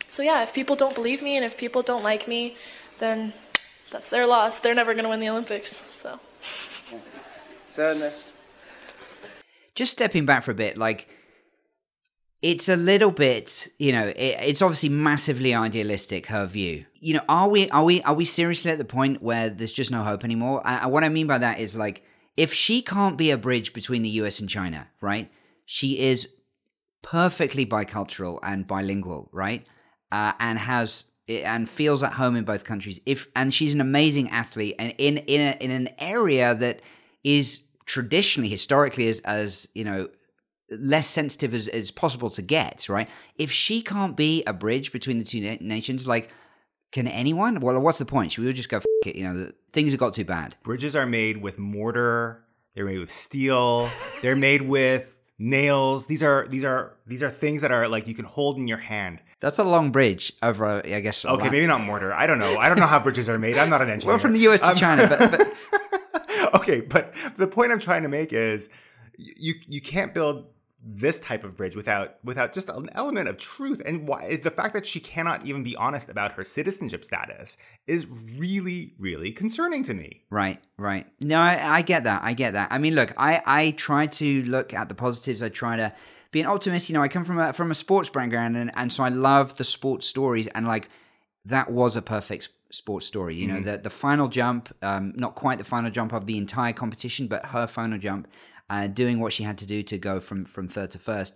so, 0.09 0.23
yeah, 0.23 0.43
if 0.43 0.55
people 0.55 0.77
don't 0.77 0.95
believe 0.95 1.23
me 1.23 1.37
and 1.37 1.45
if 1.45 1.57
people 1.59 1.83
don't 1.83 2.03
like 2.03 2.29
me, 2.29 2.57
then 2.99 3.33
that's 3.91 4.09
their 4.11 4.27
loss. 4.27 4.61
They're 4.61 4.75
never 4.75 4.95
going 4.95 5.05
to 5.05 5.11
win 5.11 5.21
the 5.21 5.29
Olympics. 5.29 5.71
So. 5.71 6.19
Sadness. 7.69 8.31
Just 9.75 9.93
stepping 9.93 10.27
back 10.27 10.43
for 10.45 10.51
a 10.51 10.55
bit, 10.55 10.77
like 10.77 11.09
it's 12.43 12.69
a 12.69 12.77
little 12.77 13.11
bit 13.11 13.69
you 13.79 13.93
know 13.93 14.09
it, 14.09 14.37
it's 14.43 14.63
obviously 14.63 14.89
massively 14.89 15.55
idealistic 15.55 16.27
her 16.27 16.47
view 16.47 16.85
you 17.01 17.15
know 17.15 17.23
are 17.29 17.49
we 17.49 17.71
are 17.71 17.85
we 17.85 18.03
are 18.03 18.15
we 18.15 18.25
seriously 18.25 18.71
at 18.71 18.79
the 18.79 18.85
point 18.85 19.23
where 19.23 19.49
there's 19.49 19.73
just 19.73 19.91
no 19.91 20.03
hope 20.03 20.25
anymore 20.25 20.61
I, 20.65 20.87
what 20.87 21.05
i 21.05 21.09
mean 21.09 21.27
by 21.27 21.39
that 21.39 21.59
is 21.59 21.77
like 21.77 22.05
if 22.37 22.53
she 22.53 22.83
can't 22.83 23.17
be 23.17 23.31
a 23.31 23.37
bridge 23.37 23.73
between 23.73 24.03
the 24.03 24.11
us 24.11 24.41
and 24.41 24.49
china 24.49 24.89
right 25.01 25.31
she 25.65 25.99
is 25.99 26.35
perfectly 27.03 27.67
bicultural 27.67 28.39
and 28.43 28.67
bilingual, 28.67 29.29
right? 29.33 29.67
Uh, 30.11 30.33
and 30.39 30.59
has 30.59 31.07
and 31.29 31.69
feels 31.69 32.03
at 32.03 32.13
home 32.13 32.37
in 32.37 32.45
both 32.45 32.65
countries. 32.65 33.01
If 33.07 33.29
and 33.37 33.53
she's 33.53 33.75
an 33.75 33.81
amazing 33.81 34.31
athlete, 34.31 34.77
and 34.79 34.95
in 34.99 35.19
in 35.19 35.41
a, 35.41 35.65
in 35.65 35.71
an 35.71 35.89
area 35.99 36.55
that 36.55 36.81
is 37.25 37.63
traditionally, 37.87 38.49
historically, 38.49 39.09
as 39.09 39.21
as 39.21 39.69
you 39.75 39.85
know, 39.85 40.09
less 40.81 41.07
sensitive 41.09 41.55
as, 41.55 41.69
as 41.69 41.91
possible 41.91 42.31
to 42.31 42.43
get. 42.43 42.89
Right? 42.89 43.09
If 43.37 43.51
she 43.51 43.83
can't 43.83 44.17
be 44.17 44.43
a 44.47 44.53
bridge 44.53 44.93
between 44.93 45.19
the 45.19 45.25
two 45.25 45.41
na- 45.41 45.57
nations, 45.61 46.07
like. 46.07 46.31
Can 46.93 47.09
anyone? 47.09 47.61
Well, 47.61 47.81
what's 47.81 47.97
the 47.97 48.05
point? 48.05 48.33
Should 48.33 48.45
we 48.45 48.53
just 48.53 48.69
go? 48.69 48.77
F- 48.77 48.85
it? 49.07 49.17
You 49.17 49.25
know, 49.25 49.51
things 49.73 49.93
have 49.93 49.99
got 49.99 50.13
too 50.13 50.27
bad. 50.27 50.57
Bridges 50.63 50.95
are 50.95 51.07
made 51.07 51.39
with 51.39 51.59
mortar. 51.59 52.45
They're 52.75 52.85
made 52.85 52.99
with 52.99 53.11
steel. 53.11 53.89
They're 54.21 54.37
made 54.37 54.61
with 54.61 55.17
nails. 55.39 56.07
These 56.07 56.23
are 56.23 56.47
these 56.51 56.67
are 56.67 56.93
these 57.07 57.23
are 57.23 57.31
things 57.31 57.63
that 57.63 57.73
are 57.73 57.89
like 57.89 58.07
you 58.07 58.15
can 58.15 58.27
hold 58.27 58.59
in 58.59 58.69
your 58.69 58.77
hand. 58.77 59.21
That's 59.41 59.59
a 59.59 59.65
long 59.65 59.91
bridge 59.91 60.35
over, 60.43 60.83
I 60.87 61.01
guess. 61.01 61.25
Okay, 61.25 61.49
maybe 61.49 61.67
not 61.67 61.81
mortar. 61.81 62.13
I 62.13 62.27
don't 62.27 62.39
know. 62.39 62.59
I 62.59 62.69
don't 62.69 62.79
know 62.79 62.85
how 62.87 63.01
bridges 63.01 63.27
are 63.31 63.39
made. 63.39 63.57
I'm 63.57 63.71
not 63.71 63.81
an 63.81 63.89
engineer. 63.95 64.13
Well, 64.13 64.19
from 64.21 64.35
the 64.35 64.41
US 64.49 64.61
to 64.61 64.73
Um, 64.73 64.77
China, 64.77 65.07
but, 65.09 65.31
but 65.31 66.55
okay, 66.61 66.83
but 66.83 67.15
the 67.37 67.47
point 67.47 67.73
I'm 67.73 67.81
trying 67.81 68.03
to 68.03 68.09
make 68.11 68.35
is 68.35 68.69
you 69.17 69.55
you 69.67 69.81
can't 69.81 70.13
build 70.13 70.45
this 70.85 71.21
type 71.21 71.45
of 71.45 71.57
bridge 71.57 71.77
without 71.77 72.17
without 72.25 72.53
just 72.53 72.69
an 72.69 72.89
element 72.95 73.29
of 73.29 73.39
truth 73.39 73.81
and 73.87 74.09
why 74.09 74.37
the 74.37 74.51
fact 74.51 74.75
that 74.75 74.85
she 74.85 74.99
cannot 74.99 75.47
even 75.47 75.63
be 75.63 75.77
honest 75.77 76.09
about 76.09 76.33
her 76.33 76.43
citizenship 76.43 77.05
status 77.05 77.57
is 77.87 78.07
really 78.37 78.95
really 78.99 79.31
concerning 79.31 79.85
to 79.85 79.95
me 79.95 80.23
Right, 80.31 80.59
right. 80.79 81.07
No, 81.21 81.39
I, 81.39 81.79
I 81.79 81.83
get 81.83 82.05
that. 82.05 82.23
I 82.25 82.33
get 82.33 82.55
that. 82.55 82.69
I 82.73 82.79
mean, 82.79 82.95
look, 82.95 83.13
I 83.17 83.43
I 83.45 83.71
try 83.73 84.07
to 84.07 84.43
look 84.45 84.73
at 84.73 84.89
the 84.89 84.95
positives. 84.95 85.43
I 85.43 85.51
try 85.51 85.77
to 85.77 85.93
be 86.31 86.41
an 86.41 86.47
optimist. 86.47 86.89
You 86.89 86.95
know, 86.95 87.03
I 87.03 87.09
come 87.09 87.25
from 87.25 87.39
a 87.39 87.53
from 87.53 87.71
a 87.71 87.75
sports 87.75 88.09
background, 88.09 88.57
and 88.57 88.71
and 88.75 88.93
so 88.93 89.05
I 89.05 89.11
love 89.11 89.57
the 89.59 89.65
sports 89.65 90.07
stories. 90.07 90.47
And 90.49 90.67
like 90.67 90.89
that 91.45 91.71
was 91.71 91.97
a 91.97 92.03
perfect 92.03 92.49
sports 92.71 93.07
story. 93.07 93.37
You 93.37 93.47
know, 93.47 93.61
the 93.61 93.79
the 93.79 93.91
final 93.91 94.29
jump, 94.29 94.75
um, 94.83 95.13
not 95.17 95.35
quite 95.35 95.59
the 95.59 95.65
final 95.65 95.91
jump 95.91 96.13
of 96.13 96.27
the 96.27 96.39
entire 96.39 96.73
competition, 96.73 97.27
but 97.27 97.47
her 97.47 97.67
final 97.67 97.99
jump, 97.99 98.27
uh, 98.73 98.87
doing 99.03 99.17
what 99.21 99.33
she 99.37 99.43
had 99.45 99.59
to 99.59 99.67
do 99.67 99.79
to 99.91 99.97
go 99.99 100.15
from 100.21 100.41
from 100.55 100.67
third 100.69 100.91
to 100.93 100.99
first. 100.99 101.35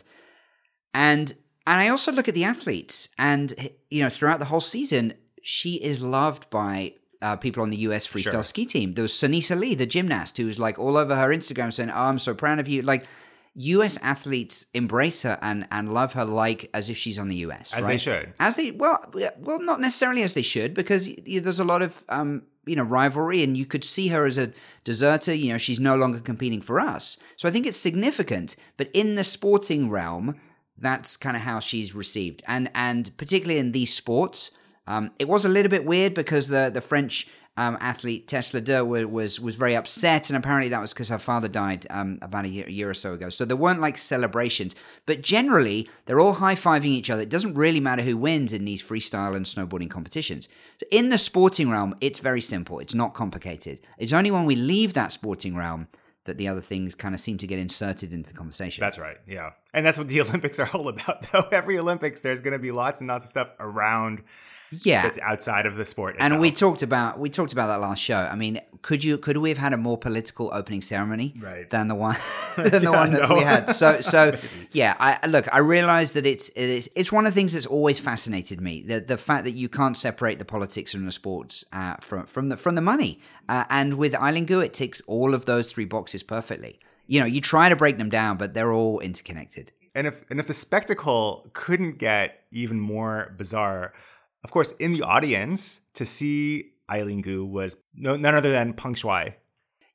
And 0.94 1.26
and 1.68 1.80
I 1.84 1.88
also 1.88 2.10
look 2.12 2.28
at 2.28 2.34
the 2.34 2.44
athletes, 2.44 3.08
and 3.18 3.46
you 3.90 4.02
know, 4.02 4.10
throughout 4.10 4.38
the 4.38 4.50
whole 4.52 4.60
season, 4.76 5.14
she 5.42 5.72
is 5.90 6.00
loved 6.00 6.48
by 6.50 6.94
uh, 7.22 7.36
people 7.36 7.62
on 7.62 7.70
the 7.70 7.76
US 7.88 8.06
freestyle 8.06 8.32
Sure. 8.32 8.42
ski 8.52 8.64
team. 8.66 8.94
There 8.94 9.02
was 9.08 9.12
Sunisa 9.12 9.58
Lee, 9.58 9.74
the 9.74 9.86
gymnast, 9.86 10.36
who 10.38 10.46
was 10.46 10.58
like 10.66 10.78
all 10.78 10.96
over 10.96 11.14
her 11.22 11.28
Instagram 11.38 11.72
saying, 11.72 11.90
"Oh, 11.90 12.04
I'm 12.10 12.18
so 12.18 12.34
proud 12.34 12.58
of 12.60 12.68
you." 12.68 12.82
Like 12.82 13.04
US 13.58 13.96
athletes 14.02 14.66
embrace 14.74 15.22
her 15.22 15.38
and 15.42 15.66
and 15.70 15.92
love 15.92 16.12
her 16.14 16.24
like 16.24 16.60
as 16.74 16.88
if 16.90 16.96
she's 17.02 17.18
on 17.18 17.28
the 17.28 17.36
US, 17.46 17.74
As 17.76 17.86
they 17.86 17.98
should. 17.98 18.32
As 18.38 18.54
they 18.56 18.70
well, 18.70 18.98
well, 19.46 19.60
not 19.60 19.80
necessarily 19.80 20.22
as 20.22 20.34
they 20.34 20.42
should, 20.42 20.72
because 20.74 21.08
y- 21.08 21.16
y- 21.26 21.38
there's 21.40 21.60
a 21.60 21.64
lot 21.72 21.82
of 21.82 22.04
um, 22.08 22.42
you 22.66 22.76
know 22.76 22.82
rivalry, 22.82 23.42
and 23.42 23.56
you 23.56 23.64
could 23.64 23.84
see 23.84 24.08
her 24.08 24.26
as 24.26 24.38
a 24.38 24.52
deserter. 24.84 25.34
You 25.34 25.52
know, 25.52 25.58
she's 25.58 25.80
no 25.80 25.96
longer 25.96 26.20
competing 26.20 26.60
for 26.60 26.80
us. 26.80 27.18
So 27.36 27.48
I 27.48 27.52
think 27.52 27.66
it's 27.66 27.76
significant. 27.76 28.56
But 28.76 28.90
in 28.92 29.14
the 29.14 29.24
sporting 29.24 29.88
realm, 29.88 30.36
that's 30.78 31.16
kind 31.16 31.36
of 31.36 31.42
how 31.42 31.60
she's 31.60 31.94
received, 31.94 32.42
and 32.46 32.70
and 32.74 33.10
particularly 33.16 33.60
in 33.60 33.72
these 33.72 33.94
sports, 33.94 34.50
um, 34.86 35.10
it 35.18 35.28
was 35.28 35.44
a 35.44 35.48
little 35.48 35.70
bit 35.70 35.84
weird 35.84 36.14
because 36.14 36.48
the 36.48 36.70
the 36.72 36.80
French. 36.80 37.28
Um, 37.58 37.78
athlete 37.80 38.28
Tess 38.28 38.52
Ledeux 38.52 38.84
wa- 38.84 39.06
was 39.06 39.40
was 39.40 39.56
very 39.56 39.74
upset, 39.74 40.28
and 40.28 40.36
apparently 40.36 40.68
that 40.68 40.80
was 40.80 40.92
because 40.92 41.08
her 41.08 41.18
father 41.18 41.48
died 41.48 41.86
um, 41.88 42.18
about 42.20 42.44
a 42.44 42.48
year, 42.48 42.66
a 42.66 42.70
year 42.70 42.90
or 42.90 42.94
so 42.94 43.14
ago. 43.14 43.30
So 43.30 43.44
there 43.46 43.56
weren't 43.56 43.80
like 43.80 43.96
celebrations, 43.96 44.74
but 45.06 45.22
generally 45.22 45.88
they're 46.04 46.20
all 46.20 46.34
high 46.34 46.54
fiving 46.54 46.86
each 46.86 47.08
other. 47.08 47.22
It 47.22 47.30
doesn't 47.30 47.54
really 47.54 47.80
matter 47.80 48.02
who 48.02 48.16
wins 48.16 48.52
in 48.52 48.64
these 48.66 48.82
freestyle 48.82 49.34
and 49.34 49.46
snowboarding 49.46 49.88
competitions. 49.88 50.48
So 50.78 50.86
in 50.90 51.08
the 51.08 51.16
sporting 51.18 51.70
realm, 51.70 51.94
it's 52.02 52.18
very 52.18 52.42
simple. 52.42 52.78
It's 52.78 52.94
not 52.94 53.14
complicated. 53.14 53.78
It's 53.96 54.12
only 54.12 54.30
when 54.30 54.44
we 54.44 54.54
leave 54.56 54.92
that 54.92 55.10
sporting 55.12 55.56
realm 55.56 55.88
that 56.24 56.36
the 56.38 56.48
other 56.48 56.60
things 56.60 56.94
kind 56.94 57.14
of 57.14 57.20
seem 57.20 57.38
to 57.38 57.46
get 57.46 57.58
inserted 57.58 58.12
into 58.12 58.28
the 58.30 58.36
conversation. 58.36 58.82
that's 58.82 58.98
right 58.98 59.18
yeah 59.28 59.50
and 59.72 59.86
that's 59.86 59.96
what 59.96 60.08
the 60.08 60.20
olympics 60.26 60.58
are 60.58 60.68
all 60.74 60.88
about 60.88 61.22
though 61.30 61.44
every 61.52 61.78
olympics 61.78 62.20
there's 62.20 62.40
going 62.42 62.52
to 62.52 62.58
be 62.58 62.72
lots 62.72 62.98
and 63.00 63.06
lots 63.08 63.22
of 63.22 63.30
stuff 63.30 63.48
around 63.60 64.22
yeah. 64.70 65.02
that's 65.02 65.18
outside 65.18 65.66
of 65.66 65.76
the 65.76 65.84
sport 65.84 66.16
And 66.18 66.40
we 66.40 66.50
talked 66.50 66.82
about 66.82 67.18
we 67.18 67.30
talked 67.30 67.52
about 67.52 67.68
that 67.68 67.80
last 67.80 68.02
show. 68.02 68.16
I 68.16 68.36
mean, 68.36 68.60
could 68.82 69.02
you 69.04 69.18
could 69.18 69.36
we 69.36 69.48
have 69.48 69.58
had 69.58 69.72
a 69.72 69.76
more 69.76 69.98
political 69.98 70.50
opening 70.52 70.82
ceremony 70.82 71.34
Right. 71.40 71.68
than 71.70 71.88
the 71.88 71.94
one 71.94 72.16
than 72.56 72.84
the 72.84 72.92
one 72.92 73.12
that 73.12 73.28
no. 73.28 73.34
we 73.36 73.42
had? 73.42 73.72
So 73.72 74.00
so 74.00 74.36
yeah, 74.72 74.94
I 74.98 75.26
look, 75.26 75.52
I 75.52 75.58
realize 75.58 76.12
that 76.12 76.26
it's 76.26 76.48
it 76.50 76.68
is 76.68 76.90
it's 76.94 77.10
one 77.12 77.26
of 77.26 77.32
the 77.34 77.38
things 77.40 77.52
that's 77.52 77.66
always 77.66 77.98
fascinated 77.98 78.60
me 78.60 78.82
the 78.82 79.00
the 79.00 79.16
fact 79.16 79.44
that 79.44 79.52
you 79.52 79.68
can't 79.68 79.96
separate 79.96 80.38
the 80.38 80.44
politics 80.44 80.92
from 80.92 81.04
the 81.06 81.12
sports 81.12 81.64
uh, 81.72 81.96
from 82.00 82.26
from 82.26 82.48
the 82.48 82.56
from 82.56 82.74
the 82.74 82.80
money. 82.82 83.20
Uh, 83.48 83.64
and 83.70 83.94
with 83.94 84.14
Eileen 84.14 84.44
Gu, 84.44 84.60
it 84.60 84.72
ticks 84.72 85.00
all 85.06 85.34
of 85.34 85.44
those 85.46 85.70
three 85.72 85.84
boxes 85.84 86.22
perfectly. 86.22 86.80
You 87.06 87.20
know, 87.20 87.26
you 87.26 87.40
try 87.40 87.68
to 87.68 87.76
break 87.76 87.98
them 87.98 88.08
down, 88.08 88.36
but 88.36 88.54
they're 88.54 88.72
all 88.72 88.98
interconnected. 89.00 89.70
And 89.94 90.06
if 90.06 90.24
and 90.30 90.38
if 90.40 90.46
the 90.46 90.54
spectacle 90.54 91.48
couldn't 91.52 91.98
get 91.98 92.40
even 92.50 92.78
more 92.80 93.32
bizarre, 93.38 93.92
of 94.46 94.52
course, 94.52 94.70
in 94.78 94.92
the 94.92 95.02
audience 95.02 95.80
to 95.94 96.04
see 96.04 96.70
Eileen 96.88 97.20
Gu 97.20 97.44
was 97.44 97.76
no, 97.96 98.16
none 98.16 98.36
other 98.36 98.52
than 98.52 98.74
Peng 98.74 98.94
Shuai. 98.94 99.34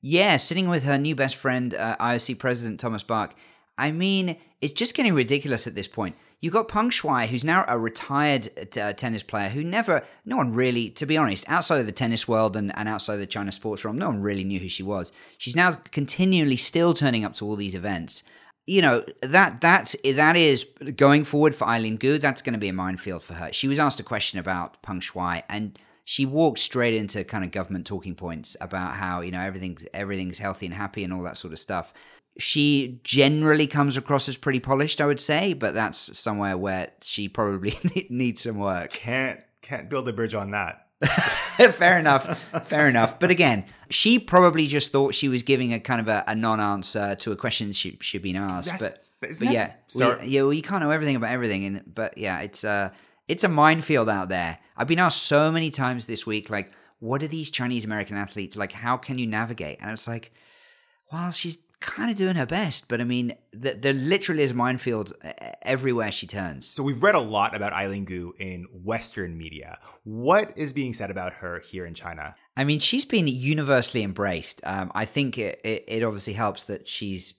Yeah, 0.02 0.36
sitting 0.36 0.68
with 0.68 0.84
her 0.84 0.98
new 0.98 1.16
best 1.16 1.38
friend, 1.38 1.74
uh, 1.74 1.96
IOC 2.02 2.38
President 2.38 2.78
Thomas 2.78 3.02
Bach. 3.02 3.34
I 3.78 3.94
mean, 3.94 4.36
it's 4.60 4.74
just 4.74 4.94
getting 4.94 5.14
ridiculous 5.14 5.68
at 5.68 5.76
this 5.76 5.88
point. 5.88 6.18
You've 6.42 6.52
got 6.52 6.68
Peng 6.68 6.90
Shuai, 6.90 7.28
who's 7.28 7.46
now 7.46 7.64
a 7.66 7.80
retired 7.80 8.50
uh, 8.78 8.92
tennis 8.92 9.24
player 9.24 9.48
who 9.48 9.64
never, 9.64 10.04
no 10.26 10.36
one 10.36 10.52
really, 10.52 10.90
to 10.90 11.06
be 11.06 11.16
honest, 11.16 11.46
outside 11.48 11.80
of 11.80 11.86
the 11.86 11.94
tennis 11.94 12.28
world 12.28 12.58
and, 12.58 12.78
and 12.78 12.90
outside 12.90 13.14
of 13.14 13.20
the 13.22 13.28
China 13.28 13.54
sports 13.54 13.86
realm, 13.86 13.98
no 13.98 14.10
one 14.10 14.22
really 14.22 14.44
knew 14.44 14.60
who 14.60 14.68
she 14.68 14.84
was. 14.84 15.14
She's 15.38 15.56
now 15.56 15.76
continually 15.92 16.58
still 16.58 16.94
turning 16.94 17.24
up 17.24 17.36
to 17.36 17.46
all 17.46 17.56
these 17.56 17.74
events. 17.74 18.26
You 18.72 18.82
know 18.82 19.04
that 19.22 19.60
that 19.60 19.94
that 20.16 20.36
is 20.38 20.66
going 20.96 21.26
forward 21.26 21.54
for 21.54 21.68
Eileen 21.68 21.98
Gu. 21.98 22.20
That's 22.20 22.42
going 22.42 22.54
to 22.54 22.60
be 22.60 22.70
a 22.70 22.74
minefield 22.74 23.22
for 23.22 23.34
her. 23.34 23.52
She 23.52 23.68
was 23.68 23.80
asked 23.80 24.00
a 24.00 24.04
question 24.04 24.40
about 24.40 24.82
Peng 24.82 25.02
Shuai, 25.02 25.44
and 25.50 25.78
she 26.06 26.26
walked 26.26 26.60
straight 26.60 26.94
into 26.94 27.26
kind 27.26 27.44
of 27.44 27.52
government 27.52 27.86
talking 27.86 28.16
points 28.16 28.56
about 28.62 28.96
how 28.96 29.20
you 29.20 29.32
know 29.32 29.42
everything's 29.42 29.86
everything's 29.94 30.40
healthy 30.40 30.68
and 30.68 30.74
happy 30.74 31.04
and 31.04 31.12
all 31.12 31.22
that 31.24 31.36
sort 31.36 31.52
of 31.52 31.60
stuff. 31.60 31.94
She 32.38 33.02
generally 33.04 33.68
comes 33.68 33.98
across 33.98 34.30
as 34.30 34.38
pretty 34.38 34.62
polished, 34.62 35.02
I 35.02 35.06
would 35.06 35.20
say, 35.20 35.52
but 35.52 35.74
that's 35.74 36.18
somewhere 36.18 36.58
where 36.58 36.92
she 37.02 37.28
probably 37.28 37.78
needs 38.10 38.44
some 38.44 38.58
work. 38.58 38.92
Can't 38.92 39.42
can't 39.62 39.90
build 39.90 40.08
a 40.08 40.14
bridge 40.14 40.34
on 40.34 40.52
that. 40.52 40.88
fair 41.72 42.00
enough, 42.00 42.38
fair 42.68 42.88
enough. 42.88 43.20
But 43.20 43.32
again, 43.32 43.66
she 43.90 44.20
probably 44.20 44.68
just 44.68 44.92
thought 44.92 45.14
she 45.16 45.28
was 45.30 45.44
giving 45.44 45.74
a 45.74 45.80
kind 45.80 46.00
of 46.02 46.08
a, 46.08 46.24
a 46.28 46.36
non-answer 46.36 47.16
to 47.16 47.32
a 47.32 47.36
question 47.36 47.72
she 47.72 47.98
she'd 48.02 48.22
been 48.22 48.36
asked. 48.36 48.68
That's- 48.72 48.92
but 48.92 49.06
but 49.46 49.54
yeah, 49.54 49.74
we, 50.22 50.28
yeah, 50.30 50.42
well, 50.42 50.54
you 50.54 50.64
can't 50.64 50.82
know 50.82 50.90
everything 50.90 51.16
about 51.16 51.32
everything. 51.32 51.64
And 51.66 51.84
but 51.94 52.18
yeah, 52.18 52.40
it's 52.40 52.64
uh 52.64 52.90
it's 53.28 53.44
a 53.44 53.48
minefield 53.48 54.10
out 54.10 54.30
there. 54.30 54.58
I've 54.76 54.88
been 54.88 54.98
asked 55.00 55.24
so 55.24 55.52
many 55.52 55.70
times 55.70 56.08
this 56.08 56.26
week, 56.26 56.50
like, 56.50 56.72
what 57.00 57.22
are 57.22 57.28
these 57.28 57.52
Chinese 57.52 57.86
American 57.86 58.18
athletes 58.18 58.56
like? 58.58 58.72
How 58.72 58.98
can 58.98 59.20
you 59.20 59.28
navigate? 59.28 59.78
And 59.80 59.92
it's 59.92 60.08
like, 60.08 60.32
well, 61.14 61.32
she's 61.32 61.60
kind 61.82 62.12
of 62.12 62.16
doing 62.16 62.36
her 62.36 62.46
best, 62.46 62.88
but 62.88 63.02
I 63.02 63.04
mean, 63.04 63.34
the, 63.52 63.74
there 63.74 63.94
literally 63.94 64.44
is 64.44 64.54
minefield 64.54 65.14
uh, 65.24 65.34
everywhere 65.64 66.12
she 66.12 66.28
turns. 66.28 66.68
So 66.68 66.84
we've 66.84 67.02
read 67.02 67.16
a 67.16 67.20
lot 67.20 67.56
about 67.56 67.74
Eileen 67.74 68.06
Gu 68.06 68.34
in 68.40 68.68
Western 68.72 69.38
media. 69.38 69.80
What 70.04 70.54
is 70.56 70.72
being 70.72 70.94
said 70.94 71.12
about 71.12 71.34
her 71.34 71.60
here 71.60 71.86
in 71.86 71.94
China? 71.94 72.36
I 72.56 72.64
mean, 72.64 72.80
she's 72.80 73.04
been 73.04 73.28
universally 73.28 74.04
embraced. 74.04 74.62
Um, 74.64 74.92
I 74.94 75.06
think 75.06 75.38
it, 75.38 75.60
it, 75.64 75.84
it 75.88 76.04
obviously 76.04 76.34
helps 76.34 76.66
that 76.66 76.88
she's, 76.88 77.34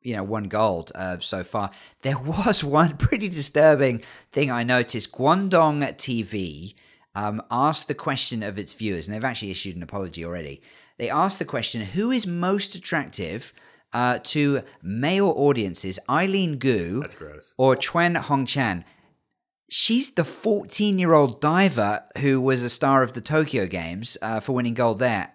you 0.00 0.16
know, 0.16 0.24
won 0.24 0.44
gold 0.44 0.90
uh, 0.94 1.18
so 1.20 1.44
far. 1.44 1.70
There 2.00 2.18
was 2.18 2.64
one 2.64 2.96
pretty 2.96 3.28
disturbing 3.28 4.02
thing 4.32 4.50
I 4.50 4.64
noticed. 4.64 5.12
Guangdong 5.12 5.82
TV 5.96 6.74
um, 7.14 7.42
asked 7.50 7.88
the 7.88 7.94
question 7.94 8.42
of 8.42 8.58
its 8.58 8.72
viewers, 8.72 9.06
and 9.06 9.14
they've 9.14 9.22
actually 9.22 9.50
issued 9.50 9.76
an 9.76 9.82
apology 9.82 10.24
already. 10.24 10.62
They 10.98 11.10
asked 11.10 11.38
the 11.38 11.44
question, 11.44 11.82
who 11.82 12.10
is 12.10 12.26
most 12.26 12.74
attractive 12.74 13.52
uh, 13.92 14.18
to 14.24 14.62
male 14.82 15.32
audiences, 15.36 15.98
Eileen 16.08 16.58
Gu 16.58 17.00
That's 17.00 17.14
gross. 17.14 17.54
or 17.58 17.76
Quan 17.76 18.14
Hongchan? 18.14 18.84
She's 19.70 20.10
the 20.10 20.24
14 20.24 20.98
year 20.98 21.14
old 21.14 21.40
diver 21.40 22.04
who 22.18 22.40
was 22.40 22.62
a 22.62 22.70
star 22.70 23.02
of 23.02 23.12
the 23.14 23.20
Tokyo 23.20 23.66
Games 23.66 24.16
uh, 24.22 24.40
for 24.40 24.52
winning 24.52 24.74
gold 24.74 24.98
there. 24.98 25.30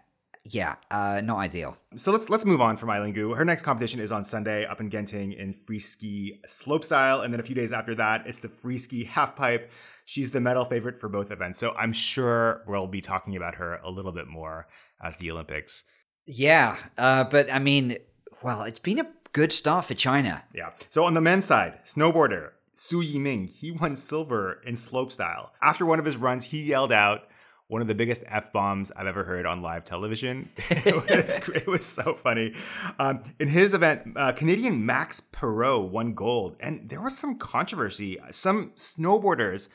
Yeah, 0.45 0.75
uh, 0.89 1.21
not 1.23 1.37
ideal. 1.37 1.77
So 1.97 2.11
let's 2.11 2.29
let's 2.29 2.45
move 2.45 2.61
on 2.61 2.77
from 2.77 2.89
Eileen 2.89 3.13
Gu. 3.13 3.35
Her 3.35 3.43
next 3.45 3.63
competition 3.63 3.99
is 3.99 4.11
on 4.11 4.23
Sunday 4.23 4.65
up 4.65 4.79
in 4.79 4.89
Genting 4.89 5.35
in 5.37 5.51
free 5.53 5.79
ski 5.79 6.39
slopestyle, 6.47 7.23
and 7.23 7.33
then 7.33 7.39
a 7.39 7.43
few 7.43 7.53
days 7.55 7.71
after 7.73 7.93
that, 7.95 8.25
it's 8.25 8.39
the 8.39 8.49
free 8.49 8.77
ski 8.77 9.03
half 9.03 9.35
pipe. 9.35 9.69
She's 10.09 10.31
the 10.31 10.41
medal 10.41 10.65
favorite 10.65 10.99
for 10.99 11.07
both 11.07 11.29
events, 11.29 11.59
so 11.59 11.75
I'm 11.77 11.93
sure 11.93 12.63
we'll 12.65 12.87
be 12.87 12.99
talking 12.99 13.35
about 13.35 13.53
her 13.53 13.75
a 13.83 13.91
little 13.91 14.11
bit 14.11 14.25
more 14.25 14.67
as 14.99 15.17
the 15.17 15.29
Olympics. 15.29 15.83
Yeah, 16.25 16.77
uh, 16.97 17.25
but 17.25 17.53
I 17.53 17.59
mean, 17.59 17.95
well, 18.41 18.63
it's 18.63 18.79
been 18.79 18.97
a 18.97 19.07
good 19.33 19.53
start 19.53 19.85
for 19.85 19.93
China. 19.93 20.43
Yeah. 20.51 20.71
So 20.89 21.03
on 21.03 21.13
the 21.13 21.21
men's 21.21 21.45
side, 21.45 21.85
snowboarder 21.85 22.53
Su 22.73 23.03
Yiming, 23.03 23.49
he 23.49 23.69
won 23.69 23.95
silver 23.95 24.59
in 24.65 24.73
slopestyle. 24.73 25.49
After 25.61 25.85
one 25.85 25.99
of 25.99 26.05
his 26.05 26.17
runs, 26.17 26.45
he 26.45 26.63
yelled 26.63 26.91
out 26.91 27.27
one 27.67 27.83
of 27.83 27.87
the 27.87 27.93
biggest 27.93 28.23
f 28.25 28.51
bombs 28.51 28.91
I've 28.95 29.05
ever 29.05 29.23
heard 29.23 29.45
on 29.45 29.61
live 29.61 29.85
television. 29.85 30.49
it, 30.71 30.95
was, 30.95 31.49
it, 31.49 31.67
was, 31.67 31.85
so 31.85 32.15
funny. 32.15 32.55
Um, 32.97 33.21
in 33.39 33.47
his 33.47 33.75
event, 33.75 34.13
uh, 34.15 34.31
Canadian 34.31 34.87
Max 34.87 35.19
Parrot 35.19 35.91
won 35.91 36.15
gold, 36.15 36.55
and 36.59 36.89
there 36.89 36.99
was 36.99 37.15
some 37.15 37.37
controversy. 37.37 38.17
Some 38.31 38.71
snowboarders 38.71 39.69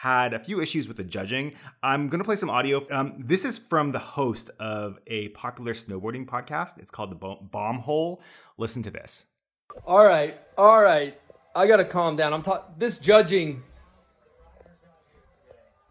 had 0.00 0.32
a 0.32 0.38
few 0.38 0.62
issues 0.62 0.88
with 0.88 0.96
the 0.96 1.04
judging. 1.04 1.52
I'm 1.82 2.08
going 2.08 2.20
to 2.20 2.24
play 2.24 2.34
some 2.34 2.48
audio. 2.48 2.86
Um, 2.90 3.16
this 3.18 3.44
is 3.44 3.58
from 3.58 3.92
the 3.92 3.98
host 3.98 4.50
of 4.58 4.98
a 5.06 5.28
popular 5.28 5.74
snowboarding 5.74 6.24
podcast. 6.24 6.78
It's 6.78 6.90
called 6.90 7.10
The 7.10 7.36
Bomb 7.42 7.80
Hole. 7.80 8.22
Listen 8.56 8.82
to 8.84 8.90
this. 8.90 9.26
All 9.84 10.02
right, 10.02 10.40
all 10.56 10.80
right. 10.80 11.20
I 11.54 11.66
got 11.66 11.76
to 11.76 11.84
calm 11.84 12.16
down. 12.16 12.32
I'm 12.32 12.40
talking. 12.40 12.76
This 12.78 12.98
judging 12.98 13.62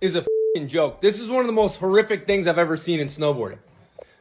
is 0.01 0.15
a 0.15 0.25
joke. 0.65 1.01
This 1.01 1.19
is 1.19 1.29
one 1.29 1.41
of 1.41 1.45
the 1.45 1.53
most 1.53 1.79
horrific 1.79 2.25
things 2.25 2.47
I've 2.47 2.57
ever 2.57 2.77
seen 2.77 2.99
in 2.99 3.07
snowboarding. 3.07 3.59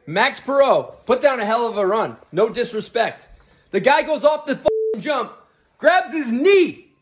Max 0.05 0.39
Parrot 0.39 1.07
put 1.07 1.19
down 1.19 1.39
a 1.39 1.45
hell 1.45 1.67
of 1.67 1.77
a 1.77 1.87
run. 1.87 2.17
No 2.31 2.47
disrespect. 2.47 3.27
The 3.71 3.79
guy 3.79 4.03
goes 4.03 4.23
off 4.23 4.45
the 4.45 4.59
jump, 4.99 5.33
grabs 5.79 6.13
his 6.13 6.31
knee, 6.31 6.93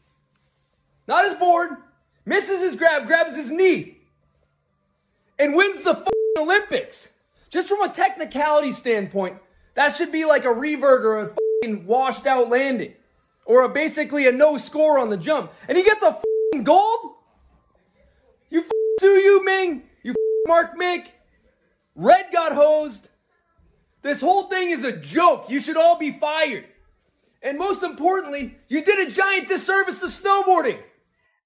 not 1.06 1.25
his 1.25 1.34
board, 1.34 1.72
misses 2.27 2.62
his 2.62 2.75
grab, 2.75 3.07
grabs 3.07 3.36
his 3.36 3.51
knee, 3.51 3.98
and 5.39 5.55
wins 5.55 5.81
the 5.81 6.05
Olympics. 6.38 7.10
Just 7.50 7.69
from 7.69 7.81
a 7.81 7.89
technicality 7.89 8.72
standpoint, 8.74 9.38
that 9.74 9.93
should 9.93 10.12
be 10.12 10.25
like 10.25 10.43
a 10.43 10.51
revert 10.51 11.05
or 11.05 11.19
a 11.19 11.75
washed 11.86 12.27
out 12.27 12.50
landing, 12.50 12.93
or 13.46 13.63
a 13.63 13.69
basically 13.69 14.27
a 14.27 14.31
no 14.31 14.57
score 14.57 15.00
on 15.00 15.10
the 15.10 15.17
jump, 15.17 15.51
and 15.67 15.77
he 15.77 15.84
gets 15.84 16.03
a 16.03 16.22
gold. 16.62 17.15
You 18.50 18.63
Su 19.00 19.07
Yu 19.07 19.43
Ming, 19.46 19.84
you 20.03 20.13
Mark 20.46 20.77
Mick, 20.77 21.07
Red 21.96 22.27
got 22.31 22.53
hosed. 22.53 23.10
This 24.03 24.22
whole 24.22 24.43
thing 24.43 24.69
is 24.69 24.84
a 24.84 24.96
joke. 24.96 25.50
You 25.50 25.60
should 25.60 25.77
all 25.77 25.98
be 25.98 26.12
fired. 26.12 26.65
And 27.41 27.57
most 27.57 27.84
importantly, 27.84 28.55
you 28.67 28.84
did 28.84 29.07
a 29.07 29.12
giant 29.12 29.48
disservice 29.48 30.00
to 30.00 30.07
snowboarding. 30.07 30.79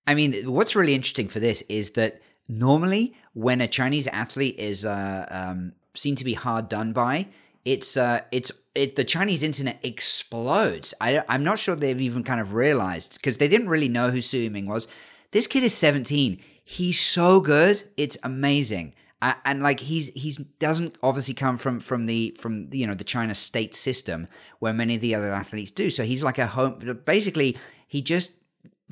I 0.08 0.15
mean, 0.15 0.51
what's 0.51 0.75
really 0.75 0.96
interesting 0.96 1.27
for 1.27 1.39
this 1.39 1.62
is 1.63 1.91
that 1.91 2.22
normally 2.48 3.15
when 3.34 3.62
a 3.62 3.67
Chinese 3.67 4.08
athlete 4.08 4.58
is 4.58 4.86
uh, 4.86 5.27
um, 5.29 5.74
seen 5.93 6.15
to 6.15 6.24
be 6.24 6.34
hard 6.34 6.70
done 6.70 6.93
by, 6.93 7.27
it's 7.65 7.96
uh, 7.98 8.22
it's 8.31 8.51
it, 8.74 8.96
the 8.96 9.03
Chinese 9.03 9.43
internet 9.43 9.79
explodes. 9.84 10.93
I, 11.00 11.24
I'm 11.29 11.43
not 11.43 11.60
sure 11.60 11.75
they've 11.75 12.01
even 12.01 12.24
kind 12.24 12.41
of 12.41 12.53
realized 12.53 13.15
because 13.15 13.38
they 13.38 13.48
didn't 13.48 13.70
really 13.70 13.89
know 13.89 14.10
who 14.12 14.22
Su 14.22 14.50
Yiming 14.50 14.65
was. 14.65 14.88
This 15.31 15.48
kid 15.48 15.63
is 15.63 15.74
17. 15.74 16.41
He's 16.63 17.00
so 17.00 17.39
good. 17.39 17.84
It's 17.98 18.17
amazing. 18.24 18.93
Uh, 19.22 19.34
and 19.46 19.62
like 19.62 19.81
he's 19.81 20.08
he's 20.10 20.38
doesn't 20.38 20.98
obviously 21.03 21.36
come 21.36 21.55
from 21.55 21.79
from 21.79 22.08
the 22.08 22.36
from 22.39 22.70
you 22.72 22.88
know 22.88 22.96
the 22.96 23.03
China 23.03 23.36
state 23.36 23.75
system 23.75 24.27
where 24.60 24.74
many 24.74 24.96
of 24.96 25.01
the 25.01 25.13
other 25.13 25.31
athletes 25.31 25.70
do. 25.70 25.91
So 25.91 26.03
he's 26.03 26.24
like 26.24 26.39
a 26.39 26.48
home. 26.48 27.00
Basically, 27.05 27.55
he 27.88 28.01
just 28.01 28.40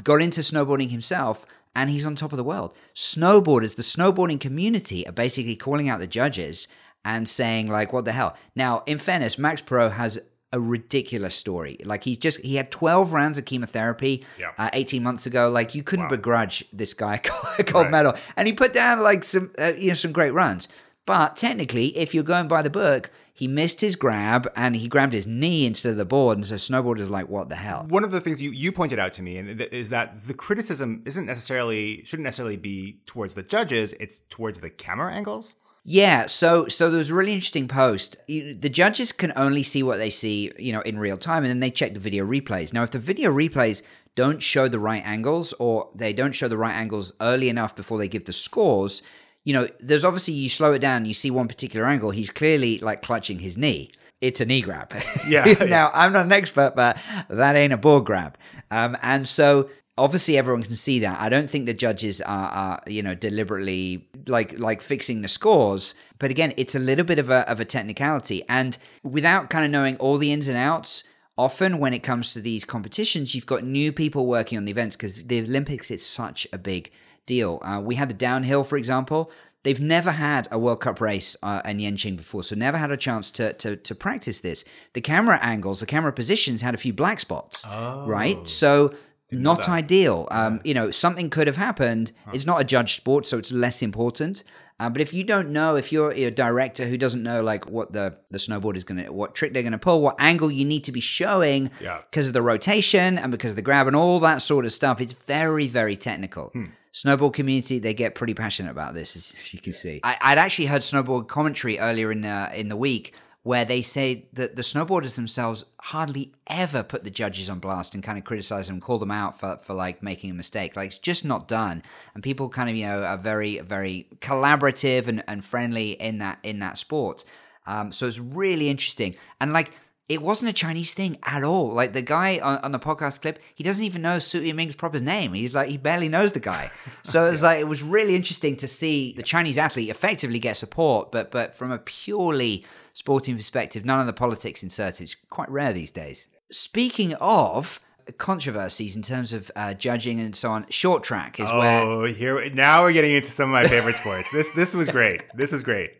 got 0.03 0.22
into 0.22 0.41
snowboarding 0.41 0.91
himself 0.91 1.46
and 1.75 1.89
he's 1.89 2.06
on 2.06 2.15
top 2.15 2.34
of 2.34 2.38
the 2.38 2.44
world. 2.44 2.74
Snowboarders, 2.96 3.75
the 3.75 3.82
snowboarding 3.82 4.39
community 4.39 5.08
are 5.08 5.13
basically 5.13 5.56
calling 5.56 5.88
out 5.88 6.00
the 6.00 6.08
judges 6.08 6.68
and 7.06 7.29
saying 7.29 7.68
like 7.68 7.94
what 7.94 8.06
the 8.06 8.12
hell. 8.12 8.36
Now, 8.56 8.84
in 8.86 8.98
fairness, 8.98 9.38
Max 9.38 9.62
Parrot 9.62 9.91
has 9.91 10.20
a 10.51 10.60
ridiculous 10.60 11.36
story. 11.36 11.77
Like 11.84 12.03
he's 12.03 12.18
just 12.18 12.41
he 12.41 12.56
had 12.56 12.72
12 12.72 13.13
rounds 13.13 13.38
of 13.38 13.46
chemotherapy 13.46 14.25
yeah. 14.38 14.51
uh, 14.58 14.70
18 14.74 15.03
months 15.03 15.25
ago. 15.25 15.50
Like 15.50 15.75
you 15.75 15.84
couldn't 15.84 16.06
wow. 16.06 16.10
begrudge 16.10 16.65
this 16.74 16.94
guy 16.94 17.22
a 17.58 17.63
gold 17.63 17.86
right. 17.86 17.91
medal, 17.91 18.15
and 18.36 18.48
he 18.48 18.53
put 18.53 18.74
down 18.74 19.01
like 19.01 19.24
some 19.24 19.51
uh, 19.60 19.74
you 19.77 19.89
know 19.89 19.94
some 19.94 20.12
great 20.12 20.34
runs. 20.34 20.68
But 21.10 21.36
technically, 21.36 21.88
if 21.98 22.13
you're 22.13 22.24
going 22.24 22.48
by 22.48 22.62
the 22.62 22.70
book, 22.70 23.10
he 23.34 23.48
missed 23.48 23.82
his 23.82 23.96
grab 23.96 24.48
and 24.56 24.75
he 24.75 24.88
grabbed 24.88 25.13
his 25.13 25.25
knee 25.25 25.66
instead 25.66 25.89
of 25.89 25.98
the 25.98 26.06
board. 26.06 26.38
And 26.38 26.46
so 26.46 26.54
snowboarders 26.54 27.10
like, 27.10 27.28
what 27.28 27.50
the 27.50 27.56
hell? 27.56 27.88
One 27.89 28.04
of 28.04 28.12
the 28.12 28.22
things 28.22 28.44
you, 28.44 28.51
you 28.51 28.72
pointed 28.72 29.00
out 29.00 29.13
to 29.13 29.24
me 29.24 29.38
is 29.39 29.89
that 29.89 30.28
the 30.28 30.36
criticism 30.36 31.02
isn't 31.08 31.26
necessarily 31.26 32.04
shouldn't 32.04 32.26
necessarily 32.26 32.58
be 32.58 33.00
towards 33.08 33.34
the 33.34 33.41
judges; 33.41 33.93
it's 33.93 34.19
towards 34.30 34.62
the 34.62 34.69
camera 34.69 35.12
angles. 35.12 35.56
Yeah, 35.84 36.28
so 36.28 36.67
so 36.67 36.91
there 36.91 37.00
was 37.00 37.10
a 37.10 37.15
really 37.15 37.34
interesting 37.34 37.67
post. 37.67 38.15
The 38.28 38.69
judges 38.69 39.12
can 39.12 39.34
only 39.36 39.63
see 39.63 39.82
what 39.82 39.98
they 39.98 40.12
see, 40.12 40.52
you 40.60 40.72
know, 40.72 40.82
in 40.82 41.00
real 41.00 41.17
time, 41.17 41.43
and 41.43 41.50
then 41.50 41.60
they 41.60 41.72
check 41.72 41.95
the 41.95 42.00
video 42.00 42.24
replays. 42.24 42.72
Now, 42.72 42.84
if 42.84 42.91
the 42.91 43.00
video 43.00 43.32
replays 43.34 43.82
don't 44.13 44.43
show 44.43 44.67
the 44.67 44.78
right 44.78 45.02
angles, 45.04 45.54
or 45.54 45.89
they 45.95 46.13
don't 46.13 46.34
show 46.34 46.48
the 46.48 46.58
right 46.58 46.76
angles 46.76 47.13
early 47.19 47.50
enough 47.50 47.76
before 47.76 47.98
they 47.98 48.08
give 48.08 48.26
the 48.26 48.34
scores, 48.34 49.02
you 49.49 49.53
know, 49.53 49.67
there's 49.79 50.05
obviously 50.05 50.35
you 50.35 50.47
slow 50.47 50.73
it 50.73 50.79
down, 50.79 51.05
you 51.05 51.13
see 51.15 51.31
one 51.31 51.47
particular 51.47 51.88
angle, 51.88 52.12
he's 52.12 52.29
clearly 52.29 52.77
like 52.77 53.01
clutching 53.01 53.39
his 53.39 53.57
knee. 53.57 53.89
It's 54.21 54.39
a 54.39 54.45
knee 54.45 54.62
grab. 54.62 54.93
Yeah. 55.27 55.43
now, 55.62 55.65
yeah. 55.65 55.89
I'm 55.91 56.13
not 56.13 56.27
an 56.27 56.31
expert, 56.31 56.75
but 56.75 56.99
that 57.31 57.55
ain't 57.55 57.73
a 57.73 57.77
ball 57.77 58.01
grab. 58.01 58.38
Um, 58.69 58.95
and 59.01 59.27
so 59.27 59.67
obviously 59.97 60.38
everyone 60.38 60.62
can 60.62 60.75
see 60.75 60.99
that. 60.99 61.19
I 61.19 61.29
don't 61.29 61.49
think 61.49 61.65
the 61.65 61.73
judges 61.73 62.21
are, 62.21 62.51
are, 62.51 62.83
you 62.85 63.01
know 63.01 63.15
deliberately 63.15 64.07
like 64.27 64.59
like 64.59 64.83
fixing 64.83 65.23
the 65.23 65.27
scores. 65.27 65.95
But 66.19 66.29
again, 66.29 66.53
it's 66.55 66.75
a 66.75 66.79
little 66.79 67.05
bit 67.05 67.17
of 67.17 67.31
a 67.31 67.49
of 67.49 67.59
a 67.59 67.65
technicality, 67.65 68.43
and 68.47 68.77
without 69.01 69.49
kind 69.49 69.65
of 69.65 69.71
knowing 69.71 69.97
all 69.97 70.19
the 70.19 70.31
ins 70.31 70.47
and 70.47 70.57
outs. 70.57 71.03
Often, 71.38 71.79
when 71.79 71.93
it 71.93 71.99
comes 71.99 72.33
to 72.33 72.41
these 72.41 72.65
competitions, 72.65 73.33
you've 73.33 73.45
got 73.45 73.63
new 73.63 73.93
people 73.93 74.25
working 74.25 74.57
on 74.57 74.65
the 74.65 74.71
events 74.71 74.97
because 74.97 75.23
the 75.23 75.39
Olympics 75.39 75.89
is 75.89 76.05
such 76.05 76.45
a 76.51 76.57
big 76.57 76.91
deal. 77.30 77.60
Uh, 77.62 77.80
we 77.89 77.96
had 77.96 78.10
the 78.10 78.20
downhill, 78.30 78.63
for 78.63 78.78
example. 78.78 79.32
They've 79.63 79.80
never 79.82 80.12
had 80.12 80.48
a 80.52 80.58
World 80.58 80.82
Cup 80.82 81.00
race 81.02 81.36
uh, 81.44 81.62
in 81.65 81.78
Yanqing 81.78 82.18
before, 82.18 82.44
so 82.44 82.56
never 82.56 82.78
had 82.78 82.92
a 82.92 82.98
chance 82.98 83.30
to, 83.32 83.54
to 83.54 83.76
to 83.76 83.94
practice 83.94 84.39
this. 84.39 84.65
The 84.94 85.02
camera 85.02 85.38
angles, 85.42 85.80
the 85.80 85.86
camera 85.86 86.13
positions 86.13 86.62
had 86.62 86.74
a 86.74 86.78
few 86.78 86.94
black 86.94 87.20
spots, 87.20 87.63
oh. 87.68 88.08
right? 88.08 88.50
So 88.50 88.94
not 89.32 89.70
ideal. 89.70 90.28
Um, 90.32 90.60
you 90.63 90.74
know, 90.74 90.92
something 90.92 91.30
could 91.30 91.48
have 91.48 91.58
happened. 91.58 92.12
Huh. 92.26 92.32
It's 92.34 92.46
not 92.46 92.62
a 92.62 92.63
judged 92.63 92.96
sport, 92.96 93.26
so 93.26 93.38
it's 93.38 93.52
less 93.52 93.82
important. 93.82 94.44
Uh, 94.80 94.89
but 94.89 95.02
if 95.02 95.13
you 95.13 95.24
don't 95.24 95.50
know, 95.52 95.76
if 95.76 95.92
you're 95.92 96.12
a 96.13 96.32
director 96.32 96.86
who 96.86 96.98
doesn't 96.98 97.22
know 97.22 97.44
like 97.44 97.70
what 97.70 97.92
the 97.92 98.18
the 98.32 98.38
snowboard 98.38 98.76
is 98.78 98.86
gonna, 98.86 99.12
what 99.12 99.36
trick 99.36 99.52
they're 99.54 99.68
gonna 99.70 99.78
pull, 99.78 100.02
what 100.02 100.15
angle 100.20 100.50
you 100.50 100.63
need 100.63 100.84
to 100.86 100.94
be 100.94 101.02
showing, 101.02 101.70
because 102.10 102.28
of 102.28 102.34
the 102.34 102.42
rotation 102.42 103.18
and 103.18 103.30
because 103.32 103.52
of 103.52 103.56
the 103.58 103.62
grab 103.62 103.88
and 103.88 103.96
all 103.96 104.20
that 104.22 104.42
sort 104.42 104.65
of 104.65 104.72
stuff, 104.72 105.02
it's 105.02 105.13
very 105.13 105.68
very 105.68 105.98
technical. 105.98 106.46
Hmm. 106.54 106.65
Snowboard 106.93 107.34
community, 107.34 107.80
they 107.80 107.93
get 107.93 108.15
pretty 108.15 108.34
passionate 108.34 108.71
about 108.71 108.93
this, 108.93 109.15
as 109.15 109.54
you 109.54 109.62
can 109.62 109.73
see. 109.73 109.99
I, 110.04 110.32
would 110.32 110.39
actually 110.39 110.65
heard 110.65 110.82
snowboard 110.82 111.28
commentary 111.28 111.78
earlier 111.78 112.12
in 112.12 112.25
uh, 112.25 112.52
in 112.54 112.69
the 112.69 112.75
week 112.75 113.15
where 113.43 113.63
they 113.63 113.82
say 113.82 114.28
that 114.34 114.56
the 114.56 114.62
snowboarders 114.62 115.15
themselves 115.15 115.63
hardly 115.80 116.34
ever 116.47 116.84
put 116.84 117.04
the 117.04 117.10
judges 117.10 117.49
on 117.49 117.60
blast 117.60 117.95
and 117.95 118.04
kind 118.04 118.17
of 118.17 118.25
criticize 118.25 118.67
them, 118.67 118.82
call 118.82 118.97
them 118.97 119.12
out 119.12 119.39
for, 119.39 119.58
for 119.58 119.73
like 119.73 120.04
making 120.04 120.30
a 120.30 120.34
mistake. 120.34 120.75
Like 120.75 120.88
it's 120.88 120.99
just 120.99 121.23
not 121.23 121.47
done. 121.47 121.82
And 122.13 122.21
people 122.21 122.49
kind 122.49 122.69
of, 122.69 122.75
you 122.75 122.86
know, 122.86 123.04
are 123.04 123.17
very, 123.17 123.60
very 123.60 124.08
collaborative 124.19 125.08
and, 125.08 125.23
and 125.28 125.43
friendly 125.43 125.91
in 125.91 126.17
that 126.17 126.39
in 126.43 126.60
that 126.60 126.78
sport. 126.78 127.23
Um, 127.65 127.91
so 127.91 128.08
it's 128.08 128.19
really 128.19 128.69
interesting. 128.69 129.15
And 129.39 129.54
like 129.54 129.71
it 130.10 130.24
wasn't 130.24 130.50
a 130.50 130.54
Chinese 130.54 130.95
thing 130.95 131.17
at 131.24 131.43
all. 131.43 131.72
Like 131.72 131.93
the 131.93 132.02
guy 132.02 132.39
on, 132.39 132.58
on 132.58 132.72
the 132.72 132.80
podcast 132.80 133.22
clip, 133.22 133.38
he 133.54 133.63
doesn't 133.63 133.86
even 133.86 134.02
know 134.02 134.17
Su 134.17 134.41
Yiming's 134.41 134.76
proper 134.76 134.98
name. 135.00 135.34
He's 135.34 135.54
like, 135.54 135.69
he 135.69 135.78
barely 135.78 136.10
knows 136.10 136.32
the 136.32 136.39
guy. 136.39 136.72
So 137.04 137.28
it's 137.30 137.43
yeah. 137.43 137.50
like, 137.50 137.60
it 137.60 137.67
was 137.67 137.84
really 137.84 138.15
interesting 138.15 138.56
to 138.58 138.67
see 138.67 139.13
the 139.13 139.22
Chinese 139.22 139.60
athlete 139.60 139.89
effectively 139.89 140.39
get 140.39 140.58
support, 140.58 141.12
but 141.12 141.30
but 141.32 141.54
from 141.54 141.72
a 141.72 141.78
purely 141.78 142.65
sporting 142.93 143.38
perspective, 143.38 143.86
none 143.86 144.00
of 144.00 144.08
the 144.08 144.13
politics 144.13 144.63
inserted. 144.63 145.02
It's 145.02 145.15
quite 145.30 145.50
rare 145.50 145.72
these 145.72 145.91
days. 145.91 146.28
Speaking 146.50 147.13
of 147.15 147.80
controversies 148.17 148.95
in 148.95 149.02
terms 149.02 149.34
of 149.34 149.52
uh, 149.56 149.74
judging 149.74 150.19
and 150.19 150.36
so 150.36 150.52
on, 150.52 150.65
short 150.69 151.04
track 151.04 151.39
is 151.39 151.50
oh, 151.52 151.58
where. 151.58 151.82
Oh, 151.82 152.06
here 152.06 152.50
now 152.50 152.84
we're 152.84 152.93
getting 152.93 153.13
into 153.13 153.30
some 153.30 153.50
of 153.50 153.54
my 153.54 153.67
favorite 153.67 153.95
sports. 153.95 154.32
This 154.32 154.50
this 154.52 154.74
was 154.74 154.89
great. 154.89 155.24
This 155.34 155.52
was 155.52 155.63
great. 155.63 155.91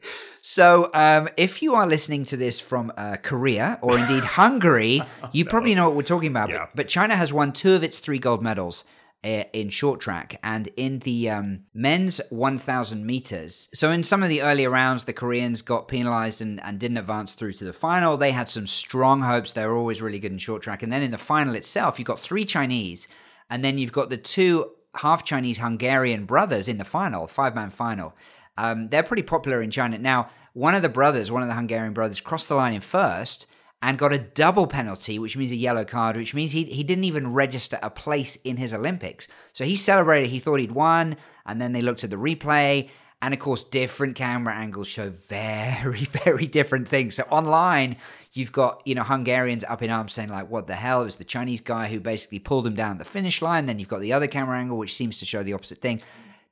So, 0.42 0.90
um, 0.94 1.28
if 1.36 1.62
you 1.62 1.76
are 1.76 1.86
listening 1.86 2.26
to 2.26 2.38
this 2.38 2.60
from 2.60 2.94
uh, 2.96 3.18
Korea 3.22 3.78
or 3.82 3.98
indeed 3.98 4.24
Hungary, 4.24 5.02
you 5.34 5.44
no. 5.44 5.50
probably 5.50 5.76
know 5.76 5.88
what 5.88 5.98
we're 5.98 6.04
talking 6.04 6.32
about. 6.32 6.50
Yeah. 6.50 6.60
But, 6.60 6.76
but 6.76 6.88
China 6.88 7.16
has 7.16 7.34
won 7.34 7.52
two 7.52 7.74
of 7.74 7.84
its 7.84 8.00
three 8.00 8.20
gold 8.20 8.42
medals 8.42 8.86
in 9.24 9.70
short 9.70 10.00
track 10.00 10.40
and 10.44 10.70
in 10.78 11.00
the 11.00 11.30
um, 11.30 11.62
men's 11.74 12.22
1000 12.30 13.06
meters. 13.06 13.70
So, 13.74 13.92
in 13.92 14.04
some 14.04 14.24
of 14.24 14.30
the 14.30 14.42
earlier 14.42 14.70
rounds, 14.70 15.04
the 15.04 15.14
Koreans 15.14 15.62
got 15.62 15.88
penalized 15.88 16.42
and, 16.42 16.64
and 16.64 16.80
didn't 16.80 16.98
advance 16.98 17.34
through 17.34 17.54
to 17.54 17.66
the 17.66 17.74
final. 17.74 18.16
They 18.16 18.32
had 18.32 18.48
some 18.48 18.66
strong 18.66 19.22
hopes. 19.22 19.54
They 19.54 19.66
were 19.66 19.76
always 19.76 20.02
really 20.02 20.20
good 20.20 20.32
in 20.32 20.38
short 20.38 20.62
track. 20.62 20.84
And 20.84 20.94
then 20.94 21.02
in 21.02 21.12
the 21.12 21.18
final 21.18 21.56
itself, 21.56 22.00
you've 22.00 22.08
got 22.08 22.20
three 22.20 22.46
Chinese, 22.46 23.10
and 23.50 23.64
then 23.64 23.78
you've 23.78 23.92
got 23.92 24.10
the 24.10 24.18
two 24.18 24.72
half 24.96 25.26
Chinese 25.26 25.58
Hungarian 25.58 26.26
brothers 26.26 26.70
in 26.70 26.78
the 26.78 26.86
final, 26.86 27.28
five 27.28 27.56
man 27.56 27.70
final. 27.70 28.16
Um, 28.58 28.90
they're 28.90 29.04
pretty 29.04 29.24
popular 29.24 29.62
in 29.62 29.72
China. 29.72 29.98
Now, 29.98 30.30
one 30.54 30.76
of 30.76 30.82
the 30.82 30.90
brothers, 30.90 31.32
one 31.32 31.42
of 31.42 31.48
the 31.48 31.56
Hungarian 31.56 31.94
brothers, 31.94 32.20
crossed 32.20 32.50
the 32.50 32.56
line 32.56 32.74
in 32.74 32.82
first 32.82 33.48
and 33.82 33.98
got 33.98 34.12
a 34.12 34.20
double 34.20 34.68
penalty, 34.68 35.20
which 35.20 35.38
means 35.38 35.52
a 35.52 35.56
yellow 35.56 35.86
card, 35.86 36.18
which 36.18 36.34
means 36.34 36.52
he, 36.52 36.66
he 36.66 36.84
didn't 36.84 37.06
even 37.06 37.34
register 37.34 37.80
a 37.82 37.90
place 37.90 38.36
in 38.38 38.58
his 38.58 38.74
Olympics. 38.74 39.28
So 39.54 39.64
he 39.64 39.76
celebrated, 39.76 40.30
he 40.30 40.40
thought 40.40 40.60
he'd 40.60 40.72
won, 40.72 41.16
and 41.46 41.62
then 41.62 41.72
they 41.72 41.82
looked 41.82 42.04
at 42.04 42.10
the 42.10 42.18
replay. 42.18 42.90
And 43.22 43.34
of 43.34 43.40
course, 43.40 43.64
different 43.64 44.16
camera 44.16 44.54
angles 44.54 44.88
show 44.88 45.10
very, 45.10 46.00
very 46.26 46.48
different 46.48 46.90
things. 46.90 47.16
So 47.16 47.24
online, 47.30 47.96
you've 48.34 48.52
got, 48.52 48.82
you 48.86 48.96
know, 48.96 49.04
Hungarians 49.04 49.64
up 49.64 49.82
in 49.82 49.90
arms 49.90 50.14
saying, 50.14 50.30
like, 50.30 50.50
what 50.50 50.68
the 50.68 50.76
hell? 50.76 51.02
It 51.02 51.06
was 51.06 51.16
the 51.16 51.24
Chinese 51.24 51.62
guy 51.62 51.88
who 51.88 52.02
basically 52.02 52.40
pulled 52.40 52.68
him 52.68 52.76
down 52.76 52.98
the 52.98 53.06
finish 53.06 53.42
line. 53.42 53.66
Then 53.66 53.80
you've 53.80 53.88
got 53.88 54.02
the 54.02 54.14
other 54.14 54.28
camera 54.28 54.58
angle, 54.58 54.78
which 54.78 54.94
seems 54.94 55.20
to 55.20 55.26
show 55.26 55.42
the 55.42 55.54
opposite 55.54 55.80
thing. 55.80 56.02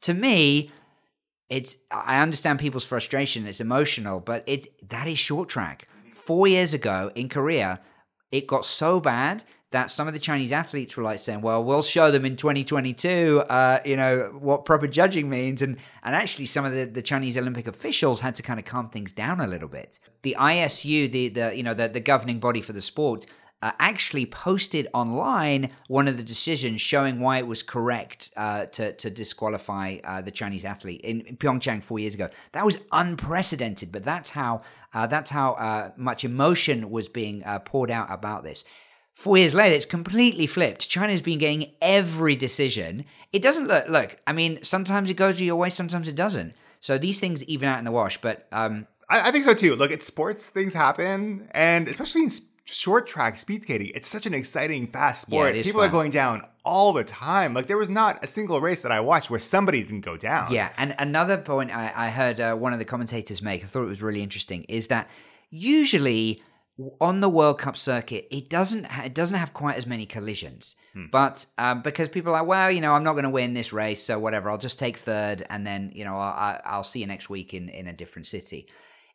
To 0.02 0.14
me, 0.14 0.70
it's 1.50 1.78
I 1.92 2.22
understand 2.22 2.60
people's 2.60 2.86
frustration, 2.86 3.48
it's 3.48 3.62
emotional, 3.62 4.20
but 4.20 4.44
it 4.46 4.68
that 4.90 5.08
is 5.08 5.18
short 5.18 5.50
track. 5.50 5.88
Four 6.18 6.48
years 6.48 6.74
ago 6.74 7.12
in 7.16 7.30
Korea, 7.30 7.80
it 8.32 8.48
got 8.48 8.66
so 8.66 9.00
bad 9.00 9.44
that 9.72 9.92
some 9.92 10.08
of 10.08 10.14
the 10.14 10.20
Chinese 10.20 10.54
athletes 10.54 10.96
were 10.96 11.04
like 11.04 11.20
saying, 11.20 11.42
"Well, 11.42 11.64
we'll 11.64 11.82
show 11.82 12.10
them 12.10 12.26
in 12.26 12.36
2022, 12.36 13.44
uh, 13.50 13.80
you 13.86 13.98
know, 13.98 14.38
what 14.40 14.66
proper 14.66 14.88
judging 14.88 15.30
means," 15.30 15.62
and 15.62 15.78
and 16.04 16.16
actually 16.16 16.46
some 16.46 16.66
of 16.66 16.74
the, 16.74 16.86
the 16.86 17.02
Chinese 17.02 17.38
Olympic 17.38 17.68
officials 17.68 18.22
had 18.22 18.36
to 18.36 18.44
kind 18.44 18.60
of 18.60 18.66
calm 18.66 18.90
things 18.90 19.12
down 19.12 19.40
a 19.42 19.48
little 19.48 19.68
bit. 19.68 20.00
The 20.24 20.36
ISU, 20.40 21.12
the 21.12 21.30
the 21.30 21.56
you 21.56 21.64
know 21.64 21.74
the 21.74 21.88
the 21.88 22.00
governing 22.00 22.40
body 22.40 22.62
for 22.62 22.74
the 22.74 22.82
sport, 22.82 23.26
uh, 23.62 23.72
actually 23.80 24.26
posted 24.26 24.88
online 24.94 25.72
one 25.88 26.08
of 26.08 26.18
the 26.18 26.24
decisions 26.24 26.80
showing 26.80 27.20
why 27.20 27.40
it 27.40 27.48
was 27.48 27.64
correct 27.64 28.32
uh, 28.38 28.66
to, 28.68 28.94
to 28.94 29.10
disqualify 29.10 29.98
uh, 30.04 30.22
the 30.22 30.32
Chinese 30.32 30.64
athlete 30.64 31.02
in, 31.02 31.22
in, 31.22 31.38
Pyeongchang 31.38 31.82
four 31.82 31.98
years 31.98 32.14
ago. 32.14 32.30
That 32.52 32.66
was 32.66 32.80
unprecedented, 32.92 33.92
but 33.92 34.04
that's 34.04 34.30
how 34.30 34.62
uh, 34.94 35.08
that's 35.08 35.32
how 35.32 35.54
uh, 35.54 35.92
much 35.98 36.24
emotion 36.24 36.90
was 36.90 37.08
being 37.08 37.44
uh, 37.44 37.60
poured 37.60 37.92
out 37.92 38.08
about 38.12 38.44
this. 38.44 38.64
Four 39.16 39.40
years 39.40 39.56
later, 39.56 39.76
it's 39.76 39.86
completely 39.86 40.46
flipped. 40.46 40.88
China's 40.90 41.22
been 41.22 41.40
getting 41.40 41.72
every 41.82 42.36
decision. 42.36 43.06
It 43.34 43.42
doesn't 43.42 43.68
look 43.68 43.90
look. 43.90 44.18
I 44.28 44.34
mean, 44.34 44.64
sometimes 44.64 45.10
it 45.10 45.16
goes 45.16 45.42
your 45.42 45.56
way, 45.56 45.72
sometimes 45.72 46.08
it 46.08 46.16
doesn't. 46.16 46.54
So 46.80 47.00
these 47.00 47.20
things 47.20 47.44
even 47.46 47.68
out 47.68 47.80
in 47.80 47.86
the 47.86 47.92
wash. 47.92 48.22
But 48.22 48.48
um, 48.52 48.86
I, 49.10 49.30
I 49.30 49.32
think 49.32 49.46
so 49.46 49.56
too. 49.56 49.76
Look, 49.76 49.90
it's 49.90 50.06
sports; 50.06 50.52
things 50.52 50.76
happen, 50.76 51.50
and 51.52 51.88
especially 51.88 52.22
in 52.22 52.30
short 52.68 53.08
track 53.08 53.38
speed 53.38 53.64
skating, 53.64 53.92
it's 53.96 54.08
such 54.08 54.26
an 54.26 54.34
exciting, 54.34 54.88
fast 54.88 55.22
sport. 55.24 55.56
Yeah, 55.56 55.64
People 55.64 55.82
fun. 55.82 55.90
are 55.90 55.92
going 55.92 56.12
down 56.12 56.44
all 56.66 56.94
the 56.94 57.04
time. 57.04 57.54
Like 57.54 57.68
there 57.68 57.78
was 57.78 57.90
not 57.90 58.24
a 58.24 58.28
single 58.28 58.60
race 58.62 58.82
that 58.84 58.92
I 58.92 59.00
watched 59.00 59.30
where 59.30 59.40
somebody 59.40 59.82
didn't 59.84 60.02
go 60.02 60.18
down. 60.18 60.52
Yeah, 60.52 60.70
and 60.78 60.94
another 61.00 61.38
point 61.38 61.72
I, 61.72 61.92
I 61.96 62.10
heard 62.10 62.40
uh, 62.40 62.56
one 62.56 62.74
of 62.74 62.80
the 62.80 62.86
commentators 62.86 63.42
make, 63.42 63.64
I 63.64 63.68
thought 63.68 63.84
it 63.84 63.88
was 63.88 64.04
really 64.04 64.22
interesting, 64.22 64.64
is 64.68 64.88
that 64.88 65.10
usually 65.50 66.42
on 67.02 67.22
the 67.22 67.30
World 67.30 67.58
Cup 67.58 67.76
circuit, 67.76 68.28
it 68.30 68.50
doesn't 68.50 68.86
ha- 68.86 69.04
it 69.06 69.16
doesn't 69.16 69.38
have 69.38 69.54
quite 69.54 69.78
as 69.78 69.88
many 69.88 70.06
collisions. 70.06 70.76
Hmm. 70.94 71.06
But 71.12 71.46
um, 71.58 71.82
because 71.82 72.10
people 72.10 72.32
are 72.32 72.40
like, 72.40 72.48
well, 72.48 72.70
you 72.70 72.82
know, 72.82 72.92
I'm 72.92 73.04
not 73.04 73.14
going 73.14 73.24
to 73.24 73.30
win 73.30 73.54
this 73.54 73.74
race, 73.74 74.04
so 74.04 74.20
whatever, 74.20 74.50
I'll 74.50 74.58
just 74.58 74.78
take 74.78 74.98
third, 74.98 75.44
and 75.50 75.66
then 75.66 75.92
you 75.96 76.06
know, 76.06 76.18
I'll, 76.18 76.62
I'll 76.66 76.84
see 76.84 77.00
you 77.00 77.08
next 77.08 77.30
week 77.30 77.54
in 77.54 77.70
in 77.70 77.88
a 77.88 77.94
different 77.94 78.28
city. 78.28 78.68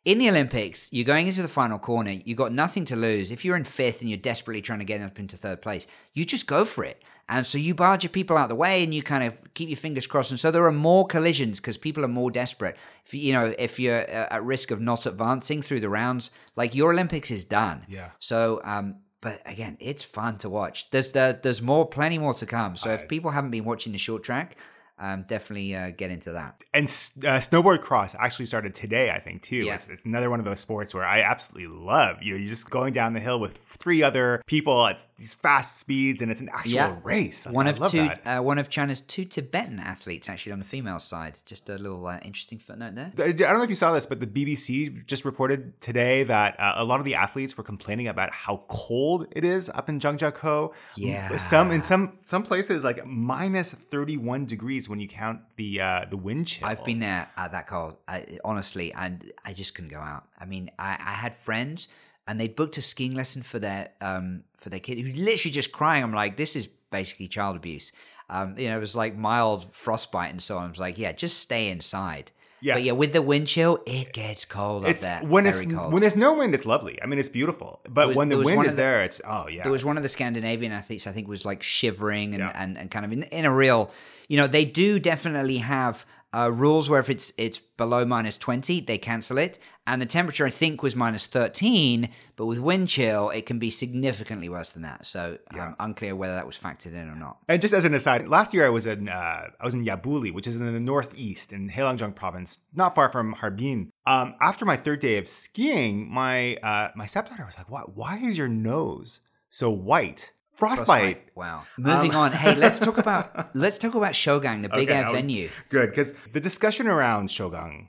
In 0.05 0.17
the 0.19 0.29
Olympics, 0.29 0.91
you're 0.91 1.05
going 1.05 1.27
into 1.27 1.41
the 1.41 1.47
final 1.47 1.79
corner. 1.79 2.11
You've 2.25 2.37
got 2.37 2.51
nothing 2.51 2.83
to 2.85 2.95
lose. 2.97 3.31
If 3.31 3.45
you're 3.45 3.55
in 3.55 3.63
fifth 3.63 4.01
and 4.01 4.09
you're 4.09 4.17
desperately 4.17 4.61
trying 4.61 4.79
to 4.79 4.85
get 4.85 4.99
up 5.01 5.17
into 5.17 5.37
third 5.37 5.61
place, 5.61 5.87
you 6.13 6.25
just 6.25 6.45
go 6.45 6.65
for 6.65 6.83
it. 6.83 7.01
And 7.29 7.45
so 7.45 7.57
you 7.57 7.73
barge 7.73 8.03
your 8.03 8.11
people 8.11 8.37
out 8.37 8.43
of 8.43 8.49
the 8.49 8.55
way 8.55 8.83
and 8.83 8.93
you 8.93 9.01
kind 9.01 9.23
of 9.23 9.53
keep 9.53 9.69
your 9.69 9.77
fingers 9.77 10.05
crossed. 10.05 10.31
And 10.31 10.39
so 10.39 10.51
there 10.51 10.65
are 10.65 10.73
more 10.73 11.07
collisions 11.07 11.61
because 11.61 11.77
people 11.77 12.03
are 12.03 12.09
more 12.09 12.31
desperate. 12.31 12.75
If 13.05 13.13
you 13.13 13.31
know, 13.31 13.55
if 13.57 13.79
you're 13.79 14.01
uh, 14.01 14.27
at 14.29 14.43
risk 14.43 14.71
of 14.71 14.81
not 14.81 15.05
advancing 15.05 15.61
through 15.61 15.79
the 15.79 15.87
rounds, 15.87 16.31
like 16.57 16.75
your 16.75 16.91
Olympics 16.91 17.31
is 17.31 17.45
done. 17.45 17.85
Yeah. 17.87 18.09
So, 18.19 18.59
um, 18.65 18.95
but 19.21 19.41
again, 19.45 19.77
it's 19.79 20.03
fun 20.03 20.37
to 20.39 20.49
watch. 20.49 20.89
There's 20.89 21.13
the, 21.13 21.39
there's 21.41 21.61
more, 21.61 21.87
plenty 21.87 22.17
more 22.17 22.33
to 22.33 22.45
come. 22.45 22.75
So 22.75 22.91
if 22.91 23.07
people 23.07 23.31
haven't 23.31 23.51
been 23.51 23.63
watching 23.63 23.93
the 23.93 23.97
short 23.97 24.21
track, 24.21 24.57
um, 24.99 25.25
definitely 25.27 25.75
uh, 25.75 25.91
get 25.91 26.11
into 26.11 26.31
that. 26.33 26.63
And 26.73 26.85
uh, 26.85 27.39
snowboard 27.39 27.81
cross 27.81 28.15
actually 28.17 28.45
started 28.45 28.75
today, 28.75 29.09
I 29.11 29.19
think, 29.19 29.41
too. 29.41 29.57
Yeah. 29.57 29.75
It's, 29.75 29.87
it's 29.89 30.05
another 30.05 30.29
one 30.29 30.39
of 30.39 30.45
those 30.45 30.59
sports 30.59 30.93
where 30.93 31.03
I 31.05 31.21
absolutely 31.21 31.75
love. 31.75 32.21
You 32.21 32.33
know, 32.33 32.37
you're 32.37 32.47
just 32.47 32.69
going 32.69 32.93
down 32.93 33.13
the 33.13 33.19
hill 33.19 33.39
with 33.39 33.57
three 33.57 34.03
other 34.03 34.41
people 34.45 34.85
at 34.87 35.05
these 35.17 35.33
fast 35.33 35.79
speeds, 35.79 36.21
and 36.21 36.29
it's 36.31 36.41
an 36.41 36.49
actual 36.53 36.73
Yeah. 36.73 36.97
race. 37.03 37.45
One 37.47 37.67
I 37.67 37.71
of 37.71 37.91
two, 37.91 38.09
uh, 38.25 38.39
one 38.41 38.59
of 38.59 38.69
China's 38.69 39.01
two 39.01 39.25
Tibetan 39.25 39.79
athletes, 39.79 40.29
actually 40.29 40.51
on 40.53 40.59
the 40.59 40.65
female 40.65 40.99
side. 40.99 41.37
Just 41.45 41.69
a 41.69 41.73
little 41.77 42.05
uh, 42.05 42.19
interesting 42.23 42.59
footnote 42.59 42.95
there. 42.95 43.11
I 43.17 43.31
don't 43.31 43.57
know 43.57 43.63
if 43.63 43.69
you 43.69 43.75
saw 43.75 43.91
this, 43.93 44.05
but 44.05 44.19
the 44.19 44.27
BBC 44.27 45.05
just 45.05 45.25
reported 45.25 45.79
today 45.81 46.23
that 46.23 46.59
uh, 46.59 46.73
a 46.77 46.85
lot 46.85 46.99
of 46.99 47.05
the 47.05 47.15
athletes 47.15 47.57
were 47.57 47.63
complaining 47.63 48.07
about 48.07 48.31
how 48.31 48.63
cold 48.67 49.27
it 49.31 49.43
is 49.43 49.69
up 49.69 49.89
in 49.89 49.99
Zhangjiakou. 49.99 50.73
Yeah. 50.95 51.35
some 51.37 51.71
in 51.71 51.81
some 51.81 52.17
some 52.23 52.43
places 52.43 52.83
like 52.83 53.05
minus 53.05 53.73
thirty 53.73 54.17
one 54.17 54.45
when 54.89 54.99
you 54.99 55.07
count 55.07 55.41
the 55.55 55.81
uh, 55.81 56.05
the 56.09 56.17
wind 56.17 56.47
chill. 56.47 56.67
I've 56.67 56.83
been 56.83 56.99
there 56.99 57.29
at 57.37 57.51
that 57.51 57.67
cold, 57.67 57.97
I, 58.07 58.37
honestly, 58.43 58.93
and 58.93 59.31
I 59.45 59.53
just 59.53 59.75
couldn't 59.75 59.91
go 59.91 59.99
out. 59.99 60.27
I 60.39 60.45
mean, 60.45 60.69
I, 60.79 60.91
I 60.99 61.13
had 61.13 61.33
friends, 61.35 61.87
and 62.27 62.39
they 62.39 62.47
booked 62.47 62.77
a 62.77 62.81
skiing 62.81 63.15
lesson 63.15 63.41
for 63.41 63.59
their 63.59 63.89
um 64.01 64.43
for 64.55 64.69
their 64.69 64.79
kid, 64.79 64.99
who 64.99 65.23
literally 65.23 65.51
just 65.51 65.71
crying. 65.71 66.03
I'm 66.03 66.13
like, 66.13 66.37
this 66.37 66.55
is 66.55 66.67
basically 66.67 67.27
child 67.27 67.55
abuse. 67.55 67.91
Um, 68.29 68.57
you 68.57 68.69
know, 68.69 68.77
it 68.77 68.79
was 68.79 68.95
like 68.95 69.17
mild 69.17 69.75
frostbite 69.75 70.31
and 70.31 70.41
so 70.41 70.57
on. 70.57 70.65
I 70.65 70.69
was 70.69 70.79
like, 70.79 70.97
yeah, 70.97 71.11
just 71.11 71.39
stay 71.39 71.69
inside. 71.69 72.31
Yeah. 72.63 72.75
But 72.75 72.83
yeah, 72.83 72.93
with 72.93 73.11
the 73.11 73.21
wind 73.21 73.47
chill, 73.47 73.79
it 73.85 74.13
gets 74.13 74.45
cold 74.45 74.85
It's 74.85 75.03
up 75.03 75.21
there. 75.21 75.29
when 75.29 75.43
very 75.43 75.55
it's 75.65 75.73
cold. 75.73 75.91
when 75.91 75.99
there's 75.99 76.15
no 76.15 76.33
wind, 76.33 76.55
it's 76.55 76.65
lovely. 76.65 76.97
I 77.03 77.05
mean, 77.07 77.19
it's 77.19 77.27
beautiful. 77.27 77.81
But 77.89 78.07
was- 78.07 78.17
when 78.17 78.29
the 78.29 78.37
wind 78.37 78.65
is 78.65 78.71
the- 78.71 78.77
there, 78.77 79.03
it's 79.03 79.19
oh 79.27 79.47
yeah. 79.49 79.63
There 79.63 79.71
was 79.71 79.83
one 79.83 79.97
of 79.97 80.03
the 80.03 80.09
Scandinavian 80.09 80.71
athletes 80.71 81.05
I 81.05 81.11
think 81.11 81.27
was 81.27 81.43
like 81.43 81.61
shivering 81.61 82.33
and, 82.33 82.39
Yeah. 82.43 82.51
and, 82.55 82.77
and 82.77 82.89
kind 82.89 83.05
of 83.05 83.11
in, 83.11 83.23
in 83.23 83.43
a 83.45 83.53
real, 83.53 83.91
you 84.29 84.37
know, 84.37 84.47
they 84.47 84.63
do 84.63 84.97
definitely 84.97 85.57
have 85.57 86.05
uh, 86.33 86.51
rules 86.51 86.89
where 86.89 86.99
if 86.99 87.09
it's 87.09 87.31
it's 87.37 87.59
below 87.59 88.05
minus 88.05 88.37
20, 88.37 88.81
they 88.81 88.97
cancel 88.97 89.37
it. 89.37 89.59
And 89.85 90.01
the 90.01 90.05
temperature 90.05 90.45
I 90.45 90.49
think 90.49 90.81
was 90.81 90.95
minus 90.95 91.25
13, 91.27 92.09
but 92.37 92.45
with 92.45 92.57
wind 92.57 92.87
chill, 92.87 93.29
it 93.31 93.45
can 93.45 93.59
be 93.59 93.69
significantly 93.69 94.47
worse 94.47 94.71
than 94.71 94.83
that. 94.83 95.05
So 95.05 95.37
um, 95.53 95.75
unclear 95.79 96.15
whether 96.15 96.35
that 96.35 96.47
was 96.47 96.57
factored 96.57 96.93
in 96.93 97.09
or 97.09 97.15
not. 97.15 97.39
And 97.49 97.61
just 97.61 97.73
as 97.73 97.83
an 97.83 97.93
aside, 97.93 98.27
last 98.27 98.53
year 98.53 98.65
I 98.65 98.69
was 98.69 98.87
in 98.87 99.09
uh, 99.09 99.47
I 99.59 99.63
was 99.63 99.73
in 99.73 99.85
Yabuli, 99.85 100.33
which 100.33 100.47
is 100.47 100.57
in 100.57 100.71
the 100.71 100.79
northeast 100.79 101.53
in 101.53 101.69
Heilongjiang 101.69 102.15
province, 102.15 102.59
not 102.73 102.95
far 102.95 103.09
from 103.09 103.33
Harbin. 103.33 103.91
Um, 104.05 104.35
after 104.41 104.65
my 104.65 104.77
third 104.77 104.99
day 104.99 105.17
of 105.17 105.27
skiing, 105.27 106.11
my 106.11 106.55
uh, 106.57 106.91
my 106.95 107.05
stepdaughter 107.05 107.45
was 107.45 107.57
like, 107.57 107.69
"What? 107.69 107.95
Why 107.95 108.17
is 108.17 108.37
your 108.37 108.49
nose 108.49 109.21
so 109.49 109.69
white? 109.69 110.31
Frostbite." 110.53 111.31
Wow. 111.35 111.59
Um, 111.77 111.83
Moving 111.83 112.15
on. 112.15 112.31
Hey, 112.31 112.55
let's 112.55 112.79
talk 112.79 112.97
about 112.97 113.55
let's 113.55 113.77
talk 113.77 113.95
about 113.95 114.13
Shougang, 114.13 114.61
the 114.61 114.69
big 114.69 114.89
Okay, 114.89 114.99
air 114.99 115.11
venue. 115.11 115.49
Good, 115.69 115.89
because 115.89 116.13
the 116.31 116.39
discussion 116.39 116.87
around 116.87 117.29
Shougang 117.29 117.87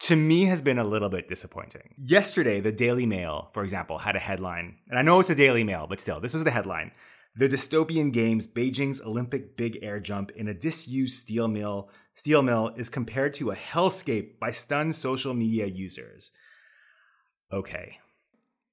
to 0.00 0.16
me 0.16 0.44
has 0.44 0.62
been 0.62 0.78
a 0.78 0.84
little 0.84 1.10
bit 1.10 1.28
disappointing. 1.28 1.94
Yesterday, 1.98 2.60
the 2.60 2.72
Daily 2.72 3.06
Mail, 3.06 3.50
for 3.52 3.62
example, 3.62 3.98
had 3.98 4.16
a 4.16 4.20
headline, 4.20 4.78
and 4.88 4.98
I 4.98 5.02
know 5.02 5.20
it's 5.20 5.30
a 5.30 5.34
Daily 5.34 5.62
Mail, 5.62 5.86
but 5.88 6.00
still, 6.00 6.20
this 6.20 6.32
was 6.32 6.44
the 6.44 6.50
headline. 6.50 6.92
The 7.36 7.48
dystopian 7.48 8.12
games, 8.12 8.46
Beijing's 8.46 9.00
Olympic 9.00 9.56
big 9.56 9.78
air 9.82 10.00
jump 10.00 10.32
in 10.32 10.48
a 10.48 10.54
disused 10.54 11.14
steel 11.14 11.48
mill, 11.48 11.90
steel 12.14 12.42
mill 12.42 12.72
is 12.76 12.88
compared 12.88 13.34
to 13.34 13.50
a 13.50 13.56
hellscape 13.56 14.38
by 14.40 14.50
stunned 14.50 14.96
social 14.96 15.32
media 15.34 15.66
users. 15.66 16.32
Okay. 17.52 17.98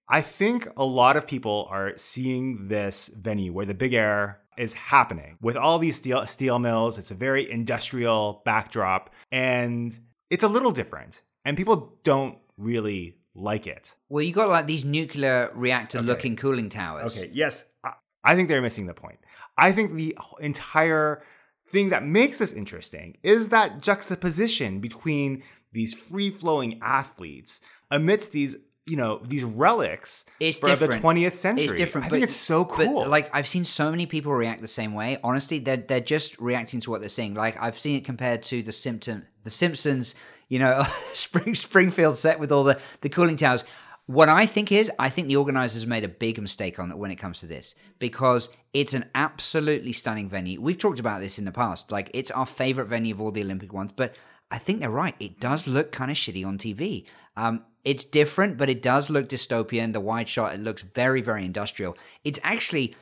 I 0.09 0.21
think 0.21 0.67
a 0.77 0.85
lot 0.85 1.17
of 1.17 1.27
people 1.27 1.67
are 1.69 1.93
seeing 1.97 2.67
this 2.67 3.09
venue 3.09 3.51
where 3.51 3.65
the 3.65 3.73
big 3.73 3.93
air 3.93 4.39
is 4.57 4.73
happening 4.73 5.37
with 5.41 5.55
all 5.55 5.79
these 5.79 5.97
steel 5.97 6.25
steel 6.25 6.59
mills. 6.59 6.97
It's 6.97 7.11
a 7.11 7.15
very 7.15 7.49
industrial 7.49 8.41
backdrop 8.45 9.13
and 9.31 9.97
it's 10.29 10.43
a 10.43 10.47
little 10.47 10.71
different. 10.71 11.21
And 11.45 11.55
people 11.55 11.99
don't 12.03 12.37
really 12.57 13.17
like 13.35 13.67
it. 13.67 13.95
Well, 14.09 14.23
you 14.23 14.33
got 14.33 14.49
like 14.49 14.67
these 14.67 14.83
nuclear 14.83 15.49
reactor 15.53 16.01
looking 16.01 16.35
cooling 16.35 16.69
towers. 16.69 17.23
Okay, 17.23 17.31
yes, 17.33 17.69
I, 17.83 17.93
I 18.23 18.35
think 18.35 18.49
they're 18.49 18.61
missing 18.61 18.87
the 18.87 18.93
point. 18.93 19.19
I 19.57 19.71
think 19.71 19.93
the 19.93 20.17
entire 20.39 21.23
thing 21.67 21.89
that 21.89 22.05
makes 22.05 22.39
this 22.39 22.53
interesting 22.53 23.17
is 23.23 23.49
that 23.49 23.81
juxtaposition 23.81 24.79
between 24.79 25.43
these 25.71 25.93
free 25.93 26.29
flowing 26.29 26.79
athletes 26.81 27.61
amidst 27.91 28.31
these, 28.31 28.57
you 28.87 28.95
know, 28.97 29.19
these 29.23 29.43
relics 29.43 30.25
It's 30.39 30.59
for 30.59 30.67
different. 30.67 31.01
the 31.01 31.07
20th 31.07 31.35
century. 31.35 31.65
It's 31.65 31.73
different. 31.73 32.07
I 32.07 32.09
think 32.09 32.21
but- 32.21 32.29
it's 32.29 32.35
so 32.35 32.63
but, 32.63 32.73
cool. 32.85 33.07
like 33.07 33.29
I've 33.35 33.47
seen 33.47 33.65
so 33.65 33.91
many 33.91 34.05
people 34.05 34.33
react 34.33 34.61
the 34.61 34.67
same 34.67 34.93
way. 34.93 35.17
Honestly, 35.23 35.59
they're 35.59 35.77
they're 35.77 35.99
just 35.99 36.39
reacting 36.39 36.79
to 36.81 36.89
what 36.89 37.01
they're 37.01 37.09
seeing. 37.09 37.33
Like 37.33 37.61
I've 37.61 37.77
seen 37.77 37.97
it 37.97 38.05
compared 38.05 38.43
to 38.43 38.63
the 38.63 38.71
Simpson, 38.71 39.25
the 39.43 39.49
Simpsons. 39.49 40.15
You 40.49 40.59
know, 40.59 40.83
Spring 41.13 41.53
Springfield 41.55 42.15
set 42.17 42.39
with 42.39 42.51
all 42.51 42.63
the 42.63 42.79
the 43.01 43.09
cooling 43.09 43.35
towers. 43.35 43.65
What 44.05 44.29
I 44.29 44.45
think 44.45 44.71
is, 44.71 44.89
I 44.97 45.09
think 45.09 45.27
the 45.27 45.35
organizers 45.35 45.85
made 45.85 46.05
a 46.05 46.07
big 46.07 46.41
mistake 46.41 46.79
on 46.79 46.89
it 46.91 46.97
when 46.97 47.11
it 47.11 47.17
comes 47.17 47.41
to 47.41 47.45
this 47.45 47.75
because 47.99 48.49
it's 48.71 48.93
an 48.93 49.09
absolutely 49.13 49.91
stunning 49.91 50.29
venue. 50.29 50.61
We've 50.61 50.77
talked 50.77 50.99
about 50.99 51.19
this 51.19 51.37
in 51.39 51.43
the 51.43 51.51
past. 51.51 51.91
Like 51.91 52.09
it's 52.13 52.31
our 52.31 52.45
favorite 52.45 52.85
venue 52.85 53.13
of 53.13 53.19
all 53.19 53.31
the 53.31 53.41
Olympic 53.41 53.73
ones, 53.73 53.91
but 53.91 54.15
I 54.49 54.59
think 54.59 54.79
they're 54.79 54.89
right. 54.89 55.15
It 55.19 55.41
does 55.41 55.67
look 55.67 55.91
kind 55.91 56.09
of 56.09 56.15
shitty 56.15 56.47
on 56.47 56.57
TV. 56.57 57.05
Um, 57.35 57.65
it's 57.87 58.03
different, 58.03 58.57
but 58.57 58.69
it 58.69 58.81
does 58.81 59.09
look 59.09 59.29
dystopian. 59.29 59.93
The 59.93 60.01
wide 60.01 60.27
shot, 60.27 60.53
it 60.53 60.59
looks 60.59 60.81
very, 60.81 61.21
very 61.21 61.45
industrial. 61.45 61.97
It's 62.25 62.39
actually 62.43 62.97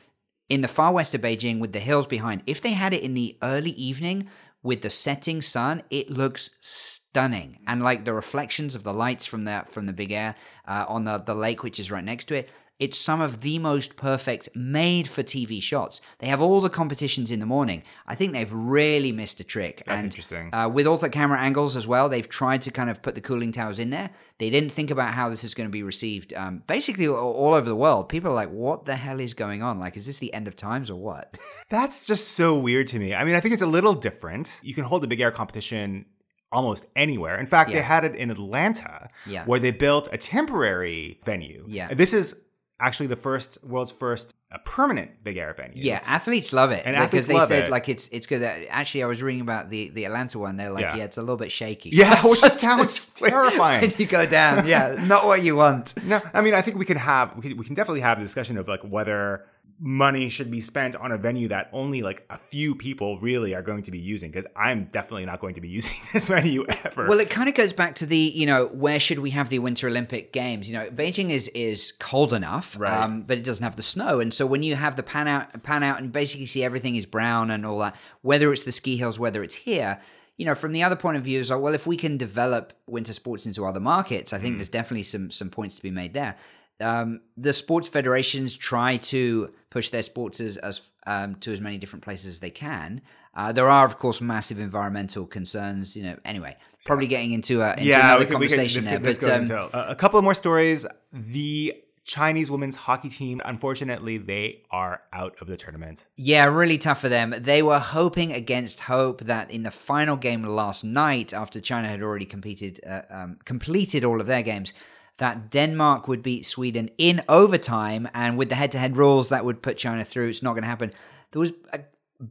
in 0.48 0.60
the 0.60 0.68
far 0.68 0.92
west 0.92 1.12
of 1.12 1.22
Beijing 1.22 1.58
with 1.58 1.72
the 1.72 1.80
hills 1.80 2.06
behind. 2.06 2.44
If 2.46 2.60
they 2.60 2.70
had 2.70 2.94
it 2.94 3.02
in 3.02 3.14
the 3.14 3.36
early 3.42 3.72
evening 3.72 4.28
with 4.62 4.82
the 4.82 4.90
setting 4.90 5.42
sun, 5.42 5.82
it 5.90 6.08
looks 6.08 6.50
stunning. 6.60 7.58
And 7.66 7.82
like 7.82 8.04
the 8.04 8.12
reflections 8.12 8.76
of 8.76 8.84
the 8.84 8.94
lights 8.94 9.26
from 9.26 9.42
the 9.42 9.64
from 9.68 9.86
the 9.86 9.92
big 9.92 10.12
air 10.12 10.36
uh, 10.68 10.84
on 10.86 11.02
the 11.02 11.18
the 11.18 11.34
lake, 11.34 11.64
which 11.64 11.80
is 11.80 11.90
right 11.90 12.04
next 12.04 12.26
to 12.26 12.36
it, 12.36 12.48
it's 12.78 12.98
some 12.98 13.22
of 13.22 13.40
the 13.40 13.58
most 13.58 13.96
perfect 13.96 14.50
made 14.54 15.08
for 15.08 15.22
TV 15.22 15.62
shots. 15.62 16.02
They 16.18 16.26
have 16.26 16.42
all 16.42 16.60
the 16.60 16.68
competitions 16.68 17.30
in 17.30 17.40
the 17.40 17.46
morning. 17.46 17.82
I 18.06 18.14
think 18.14 18.32
they've 18.32 18.52
really 18.52 19.12
missed 19.12 19.40
a 19.40 19.44
trick. 19.44 19.82
That's 19.86 19.96
and, 19.96 20.04
interesting. 20.04 20.54
Uh, 20.54 20.68
with 20.68 20.86
all 20.86 20.98
the 20.98 21.08
camera 21.08 21.38
angles 21.38 21.74
as 21.76 21.86
well, 21.86 22.08
they've 22.08 22.28
tried 22.28 22.62
to 22.62 22.70
kind 22.70 22.90
of 22.90 23.00
put 23.00 23.14
the 23.14 23.22
cooling 23.22 23.50
towers 23.52 23.78
in 23.80 23.90
there. 23.90 24.10
They 24.38 24.50
didn't 24.50 24.70
think 24.72 24.90
about 24.90 25.14
how 25.14 25.30
this 25.30 25.42
is 25.42 25.54
going 25.54 25.68
to 25.68 25.72
be 25.72 25.82
received. 25.82 26.34
Um, 26.34 26.62
basically, 26.66 27.08
all, 27.08 27.32
all 27.32 27.54
over 27.54 27.68
the 27.68 27.76
world, 27.76 28.10
people 28.10 28.30
are 28.30 28.34
like, 28.34 28.50
"What 28.50 28.84
the 28.84 28.94
hell 28.94 29.20
is 29.20 29.32
going 29.32 29.62
on? 29.62 29.78
Like, 29.78 29.96
is 29.96 30.04
this 30.06 30.18
the 30.18 30.34
end 30.34 30.46
of 30.46 30.54
times 30.56 30.90
or 30.90 31.00
what?" 31.00 31.38
That's 31.70 32.04
just 32.04 32.28
so 32.32 32.58
weird 32.58 32.88
to 32.88 32.98
me. 32.98 33.14
I 33.14 33.24
mean, 33.24 33.34
I 33.36 33.40
think 33.40 33.54
it's 33.54 33.62
a 33.62 33.66
little 33.66 33.94
different. 33.94 34.60
You 34.62 34.74
can 34.74 34.84
hold 34.84 35.02
a 35.02 35.06
big 35.06 35.20
air 35.20 35.30
competition 35.30 36.04
almost 36.52 36.86
anywhere. 36.94 37.38
In 37.38 37.46
fact, 37.46 37.72
they 37.72 37.82
had 37.82 38.04
it 38.04 38.14
in 38.14 38.30
Atlanta 38.30 39.08
Yeah. 39.26 39.44
where 39.46 39.58
they 39.58 39.72
built 39.72 40.08
a 40.12 40.18
temporary 40.18 41.20
venue. 41.24 41.64
Yeah. 41.68 41.92
This 41.92 42.14
is 42.14 42.40
actually 42.78 43.06
the 43.06 43.16
first 43.16 43.62
world's 43.64 43.90
first 43.92 44.34
uh, 44.52 44.58
permanent 44.64 45.10
big 45.24 45.36
air 45.36 45.52
venue. 45.56 45.82
Yeah, 45.82 46.00
athletes 46.04 46.52
love 46.52 46.70
it 46.70 46.82
And 46.86 46.94
because 46.94 47.06
athletes 47.06 47.26
they 47.26 47.34
love 47.34 47.48
said 47.48 47.64
it. 47.64 47.70
like 47.70 47.88
it's 47.88 48.08
it's 48.10 48.26
good. 48.26 48.42
Actually, 48.70 49.02
I 49.02 49.06
was 49.06 49.22
reading 49.22 49.40
about 49.40 49.70
the 49.70 49.88
the 49.90 50.04
Atlanta 50.04 50.38
one. 50.38 50.56
They're 50.56 50.70
like, 50.70 50.82
Yeah. 50.82 50.96
yeah, 50.96 51.04
it's 51.04 51.16
a 51.16 51.20
little 51.22 51.36
bit 51.36 51.50
shaky. 51.50 51.90
Yeah, 51.92 52.20
which 52.24 52.40
just 52.40 52.60
sounds 52.60 53.04
terrifying. 53.14 53.92
You 53.98 54.06
go 54.06 54.26
down, 54.26 54.66
yeah, 54.66 55.02
not 55.06 55.24
what 55.26 55.42
you 55.42 55.56
want. 55.56 55.94
No, 56.06 56.20
I 56.32 56.40
mean, 56.42 56.54
I 56.54 56.62
think 56.62 56.78
we 56.78 56.84
can 56.84 56.96
have 56.98 57.34
we 57.36 57.42
can, 57.42 57.56
we 57.56 57.64
can 57.64 57.74
definitely 57.74 58.02
have 58.02 58.18
a 58.18 58.20
discussion 58.20 58.56
of 58.58 58.68
like 58.68 58.82
whether 58.82 59.44
money 59.78 60.28
should 60.30 60.50
be 60.50 60.60
spent 60.60 60.96
on 60.96 61.12
a 61.12 61.18
venue 61.18 61.48
that 61.48 61.68
only 61.72 62.00
like 62.02 62.24
a 62.30 62.38
few 62.38 62.74
people 62.74 63.18
really 63.18 63.54
are 63.54 63.60
going 63.60 63.82
to 63.82 63.90
be 63.90 63.98
using 63.98 64.30
because 64.30 64.46
I'm 64.56 64.84
definitely 64.86 65.26
not 65.26 65.40
going 65.40 65.54
to 65.54 65.60
be 65.60 65.68
using 65.78 65.92
this 66.12 66.28
venue 66.28 66.64
ever. 66.84 67.06
Well, 67.06 67.20
it 67.20 67.28
kind 67.28 67.48
of 67.48 67.54
goes 67.54 67.72
back 67.74 67.94
to 67.96 68.06
the, 68.06 68.16
you 68.16 68.46
know, 68.46 68.66
where 68.68 68.98
should 68.98 69.18
we 69.18 69.30
have 69.30 69.50
the 69.50 69.58
Winter 69.58 69.86
Olympic 69.88 70.32
Games? 70.32 70.70
You 70.70 70.78
know, 70.78 70.88
Beijing 70.90 71.30
is 71.30 71.48
is 71.48 71.92
cold 71.98 72.32
enough, 72.32 72.78
Right. 72.78 72.90
um, 72.92 73.22
but 73.22 73.36
it 73.38 73.44
doesn't 73.44 73.64
have 73.64 73.76
the 73.76 73.82
snow, 73.82 74.18
and 74.20 74.32
so 74.32 74.46
when 74.46 74.62
you 74.62 74.76
have 74.76 74.96
the 74.96 75.02
pan 75.02 75.28
out, 75.28 75.62
pan 75.62 75.82
out, 75.82 76.00
and 76.00 76.10
basically 76.10 76.46
see 76.46 76.64
everything 76.64 76.96
is 76.96 77.04
brown 77.04 77.50
and 77.50 77.66
all 77.66 77.78
that, 77.80 77.94
whether 78.22 78.52
it's 78.52 78.62
the 78.62 78.72
ski 78.72 78.96
hills, 78.96 79.18
whether 79.18 79.42
it's 79.42 79.54
here. 79.56 80.00
You 80.38 80.44
know, 80.44 80.54
from 80.54 80.72
the 80.72 80.82
other 80.82 80.96
point 80.96 81.16
of 81.16 81.24
view, 81.24 81.40
is 81.40 81.50
like, 81.50 81.60
well, 81.60 81.72
if 81.72 81.86
we 81.86 81.96
can 81.96 82.18
develop 82.18 82.74
winter 82.86 83.14
sports 83.14 83.46
into 83.46 83.64
other 83.64 83.80
markets, 83.80 84.34
I 84.34 84.38
think 84.38 84.54
Mm. 84.54 84.58
there's 84.58 84.68
definitely 84.68 85.02
some 85.04 85.30
some 85.30 85.48
points 85.50 85.76
to 85.76 85.82
be 85.82 85.90
made 85.90 86.12
there. 86.14 86.36
Um, 86.80 87.20
the 87.36 87.52
sports 87.52 87.88
federations 87.88 88.56
try 88.56 88.98
to 88.98 89.52
push 89.70 89.90
their 89.90 90.02
sports 90.02 90.40
as, 90.40 90.56
as 90.58 90.90
um, 91.06 91.36
to 91.36 91.52
as 91.52 91.60
many 91.60 91.78
different 91.78 92.04
places 92.04 92.26
as 92.26 92.40
they 92.40 92.50
can. 92.50 93.00
Uh, 93.34 93.52
there 93.52 93.68
are, 93.68 93.84
of 93.84 93.98
course, 93.98 94.20
massive 94.20 94.58
environmental 94.58 95.26
concerns. 95.26 95.96
You 95.96 96.04
know, 96.04 96.18
anyway, 96.24 96.56
probably 96.84 97.06
getting 97.06 97.32
into, 97.32 97.62
a, 97.62 97.72
into 97.72 97.84
yeah, 97.84 98.00
another 98.00 98.20
we 98.20 98.30
can, 98.30 98.40
we 98.40 98.48
can, 98.48 98.56
conversation 98.56 99.02
this, 99.02 99.18
there. 99.18 99.38
this 99.38 99.50
but 99.50 99.74
um, 99.74 99.88
a, 99.88 99.92
a 99.92 99.94
couple 99.94 100.18
of 100.18 100.24
more 100.24 100.34
stories. 100.34 100.86
The 101.12 101.74
Chinese 102.06 102.50
women's 102.52 102.76
hockey 102.76 103.08
team, 103.08 103.42
unfortunately, 103.44 104.16
they 104.16 104.62
are 104.70 105.02
out 105.12 105.34
of 105.40 105.48
the 105.48 105.56
tournament. 105.56 106.06
Yeah, 106.16 106.46
really 106.46 106.78
tough 106.78 107.00
for 107.00 107.08
them. 107.08 107.34
They 107.36 107.62
were 107.62 107.80
hoping 107.80 108.32
against 108.32 108.80
hope 108.80 109.22
that 109.22 109.50
in 109.50 109.64
the 109.64 109.72
final 109.72 110.16
game 110.16 110.44
last 110.44 110.84
night, 110.84 111.34
after 111.34 111.60
China 111.60 111.88
had 111.88 112.02
already 112.02 112.24
competed, 112.24 112.80
uh, 112.86 113.02
um, 113.10 113.38
completed 113.44 114.04
all 114.04 114.20
of 114.20 114.28
their 114.28 114.42
games, 114.42 114.72
that 115.18 115.50
Denmark 115.50 116.08
would 116.08 116.22
beat 116.22 116.44
Sweden 116.44 116.90
in 116.98 117.22
overtime, 117.28 118.08
and 118.12 118.36
with 118.36 118.48
the 118.48 118.54
head-to-head 118.54 118.96
rules, 118.96 119.28
that 119.30 119.44
would 119.44 119.62
put 119.62 119.78
China 119.78 120.04
through. 120.04 120.28
It's 120.28 120.42
not 120.42 120.52
going 120.52 120.62
to 120.62 120.68
happen. 120.68 120.92
There 121.30 121.40
was 121.40 121.52
a 121.72 121.80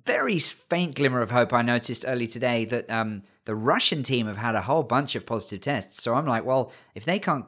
very 0.05 0.39
faint 0.39 0.95
glimmer 0.95 1.21
of 1.21 1.31
hope 1.31 1.53
I 1.53 1.61
noticed 1.61 2.05
early 2.07 2.27
today 2.27 2.65
that 2.65 2.89
um, 2.89 3.23
the 3.45 3.55
Russian 3.55 4.03
team 4.03 4.27
have 4.27 4.37
had 4.37 4.55
a 4.55 4.61
whole 4.61 4.83
bunch 4.83 5.15
of 5.15 5.25
positive 5.25 5.61
tests. 5.61 6.01
So 6.01 6.15
I'm 6.15 6.25
like, 6.25 6.45
well, 6.45 6.71
if 6.95 7.05
they 7.05 7.19
can't 7.19 7.45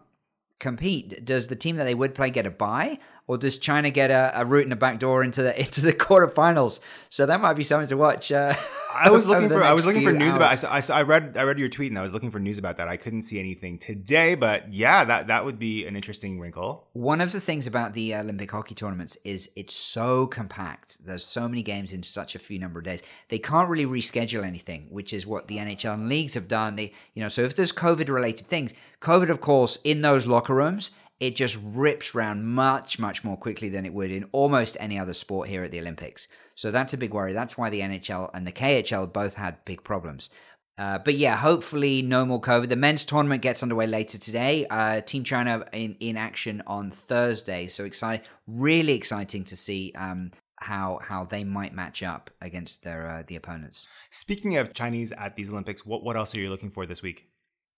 compete, 0.60 1.24
does 1.24 1.48
the 1.48 1.56
team 1.56 1.76
that 1.76 1.84
they 1.84 1.96
would 1.96 2.15
play 2.15 2.30
get 2.30 2.46
a 2.46 2.52
bye, 2.52 3.00
or 3.28 3.38
does 3.38 3.58
China 3.58 3.89
get 3.89 4.10
a, 4.10 4.32
a 4.34 4.46
route 4.46 4.65
in 4.65 4.72
a 4.72 4.78
back 4.78 5.00
door 5.00 5.24
into 5.24 5.43
the 5.43 5.60
into 5.65 5.82
the 5.82 5.93
quarterfinals? 5.93 6.80
So 7.10 7.26
that 7.26 7.41
might 7.41 7.54
be 7.54 7.63
something 7.63 7.88
to 7.89 7.98
watch. 7.98 8.32
Uh, 8.32 8.54
I 8.93 9.12
was 9.12 9.28
looking 9.28 9.50
for 9.50 9.63
I 9.63 9.74
was 9.74 9.86
looking 9.86 10.04
for 10.04 10.13
news 10.13 10.36
about. 10.36 10.48
I, 10.48 10.52
hours. 10.52 10.60
saw, 10.62 10.74
I, 10.74 10.80
saw, 10.80 10.96
I 10.96 11.02
read 11.04 11.38
I 11.38 11.43
read 11.43 11.60
your 11.60 11.70
tweet 11.70 11.91
and 11.91 12.00
I 12.00 12.02
was 12.02 12.13
looking 12.13 12.32
for 12.32 12.39
news 12.39 12.58
about 12.58 12.78
that. 12.78 12.88
I 12.88 12.98
couldn't 12.98 13.24
see 13.24 13.39
anything 13.39 13.78
today, 13.78 14.36
but 14.36 14.74
yeah, 14.74 15.04
that 15.04 15.28
that 15.28 15.46
would 15.46 15.60
be 15.60 15.86
an 15.86 15.96
interesting 15.96 16.39
wrinkle. 16.39 16.88
One 16.93 17.22
of 17.22 17.32
the 17.32 17.39
things 17.39 17.67
about 17.67 17.93
the 17.93 18.15
Olympic 18.15 18.50
hockey 18.52 18.76
tournaments 18.76 19.17
is 19.24 19.52
it's 19.56 19.76
so 19.76 20.26
compact. 20.28 21.06
There's 21.06 21.24
so 21.24 21.48
many 21.48 21.62
games 21.62 21.93
in 21.93 22.04
such 22.04 22.36
a 22.36 22.39
few 22.39 22.60
number 22.60 22.80
of 22.80 22.86
days. 22.86 23.04
They 23.30 23.39
can't 23.39 23.70
really 23.70 23.86
reschedule 23.86 24.43
anything, 24.43 24.88
which 24.89 25.13
is 25.13 25.28
what 25.28 25.48
the 25.48 25.58
NHL 25.58 25.93
and 25.93 26.10
leagues 26.10 26.34
have 26.34 26.48
done. 26.48 26.76
They, 26.76 26.93
you 27.13 27.22
know, 27.22 27.30
so 27.30 27.41
if 27.41 27.56
there's 27.56 27.74
COVID 27.74 28.10
related 28.10 28.48
things, 28.48 28.74
COVID, 29.01 29.29
of 29.29 29.41
course, 29.41 29.77
in 29.83 30.01
those 30.01 30.27
locker 30.27 30.55
rooms, 30.55 30.91
it 31.19 31.36
just 31.36 31.60
rips 31.63 32.13
round 32.13 32.45
much, 32.45 32.99
much 32.99 33.23
more 33.23 33.38
quickly 33.38 33.69
than 33.69 33.86
it 33.86 33.93
would 33.93 34.12
in 34.12 34.25
almost 34.31 34.77
any 34.79 34.99
other 34.99 35.13
sport 35.13 35.49
here 35.49 35.63
at 35.63 35.71
the 35.71 35.79
Olympics. 35.79 36.27
So 36.55 36.71
that's 36.71 36.93
a 36.93 36.97
big 36.97 37.13
worry. 37.13 37.33
That's 37.33 37.57
why 37.57 37.69
the 37.69 37.81
NHL 37.81 38.29
and 38.33 38.45
the 38.45 38.51
KHL 38.51 39.12
both 39.12 39.36
had 39.36 39.63
big 39.65 39.83
problems. 39.83 40.29
Uh, 40.77 40.99
but 40.99 41.15
yeah, 41.15 41.36
hopefully 41.36 42.03
no 42.03 42.23
more 42.23 42.39
COVID. 42.39 42.69
The 42.69 42.75
men's 42.75 43.03
tournament 43.03 43.41
gets 43.41 43.63
underway 43.63 43.88
later 43.88 44.19
today. 44.19 44.67
Uh, 44.69 45.01
Team 45.01 45.23
China 45.23 45.65
in, 45.73 45.95
in 45.99 46.17
action 46.17 46.62
on 46.67 46.91
Thursday. 46.91 47.65
So 47.65 47.83
excited, 47.83 48.27
really 48.45 48.93
exciting 48.93 49.43
to 49.45 49.55
see 49.55 49.91
um, 49.95 50.31
how 50.60 50.99
how 51.01 51.23
they 51.23 51.43
might 51.43 51.73
match 51.73 52.03
up 52.03 52.29
against 52.41 52.83
their 52.83 53.10
uh, 53.10 53.23
the 53.25 53.36
opponents. 53.36 53.88
Speaking 54.12 54.57
of 54.57 54.73
Chinese 54.73 55.12
at 55.13 55.36
these 55.36 55.49
Olympics, 55.49 55.83
what 55.83 56.03
what 56.03 56.15
else 56.15 56.36
are 56.36 56.39
you 56.39 56.49
looking 56.51 56.69
for 56.69 56.86
this 56.86 57.01
week? 57.01 57.27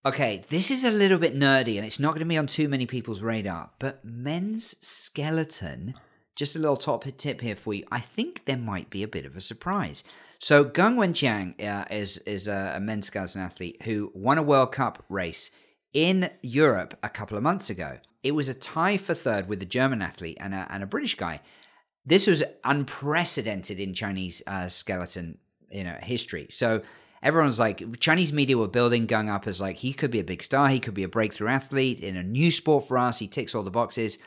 Okay, 0.05 0.45
this 0.47 0.71
is 0.71 0.85
a 0.85 0.91
little 0.91 1.19
bit 1.19 1.35
nerdy 1.35 1.75
and 1.75 1.85
it's 1.85 1.99
not 1.99 2.12
going 2.12 2.21
to 2.21 2.25
be 2.25 2.38
on 2.38 2.47
too 2.47 2.69
many 2.69 2.85
people's 2.85 3.21
radar, 3.21 3.71
but 3.79 4.03
men's 4.05 4.77
skeleton, 4.79 5.93
just 6.38 6.55
a 6.55 6.59
little 6.59 6.77
top 6.77 7.03
tip 7.17 7.41
here 7.41 7.57
for 7.57 7.73
you. 7.73 7.83
I 7.91 7.99
think 7.99 8.45
there 8.45 8.55
might 8.55 8.89
be 8.89 9.03
a 9.03 9.09
bit 9.09 9.25
of 9.25 9.35
a 9.35 9.41
surprise. 9.41 10.05
So, 10.39 10.63
Geng 10.63 10.95
Wenqiang 10.95 11.62
uh, 11.62 11.83
is, 11.91 12.17
is 12.19 12.47
a, 12.47 12.75
a 12.77 12.79
men's 12.79 13.07
skeleton 13.07 13.41
athlete 13.41 13.81
who 13.83 14.09
won 14.15 14.38
a 14.38 14.43
World 14.43 14.71
Cup 14.71 15.03
race 15.09 15.51
in 15.91 16.29
Europe 16.41 16.97
a 17.03 17.09
couple 17.09 17.35
of 17.35 17.43
months 17.43 17.69
ago. 17.69 17.97
It 18.23 18.31
was 18.31 18.47
a 18.47 18.53
tie 18.53 18.95
for 18.95 19.13
third 19.13 19.49
with 19.49 19.62
a 19.62 19.65
German 19.65 20.01
athlete 20.01 20.38
and 20.39 20.53
a, 20.53 20.65
and 20.69 20.81
a 20.81 20.88
British 20.88 21.15
guy. 21.15 21.41
This 22.05 22.25
was 22.25 22.41
unprecedented 22.63 23.81
in 23.81 23.93
Chinese 23.93 24.41
uh, 24.47 24.69
skeleton, 24.69 25.39
you 25.69 25.83
know, 25.83 25.97
history. 26.01 26.47
So 26.51 26.83
everyone's 27.21 27.60
like, 27.60 27.99
Chinese 27.99 28.34
media 28.34 28.58
were 28.58 28.67
building 28.67 29.08
Geng 29.08 29.29
up 29.29 29.47
as 29.47 29.62
like 29.62 29.77
he 29.77 29.93
could 29.93 30.12
be 30.12 30.19
a 30.19 30.23
big 30.23 30.43
star, 30.43 30.69
he 30.69 30.79
could 30.79 30.93
be 30.93 31.03
a 31.03 31.10
breakthrough 31.10 31.49
athlete 31.49 32.01
in 32.01 32.15
a 32.15 32.23
new 32.23 32.51
sport 32.51 32.88
for 32.88 32.97
us. 32.97 33.19
He 33.19 33.27
ticks 33.27 33.53
all 33.53 33.63
the 33.63 33.71
boxes. 33.71 34.19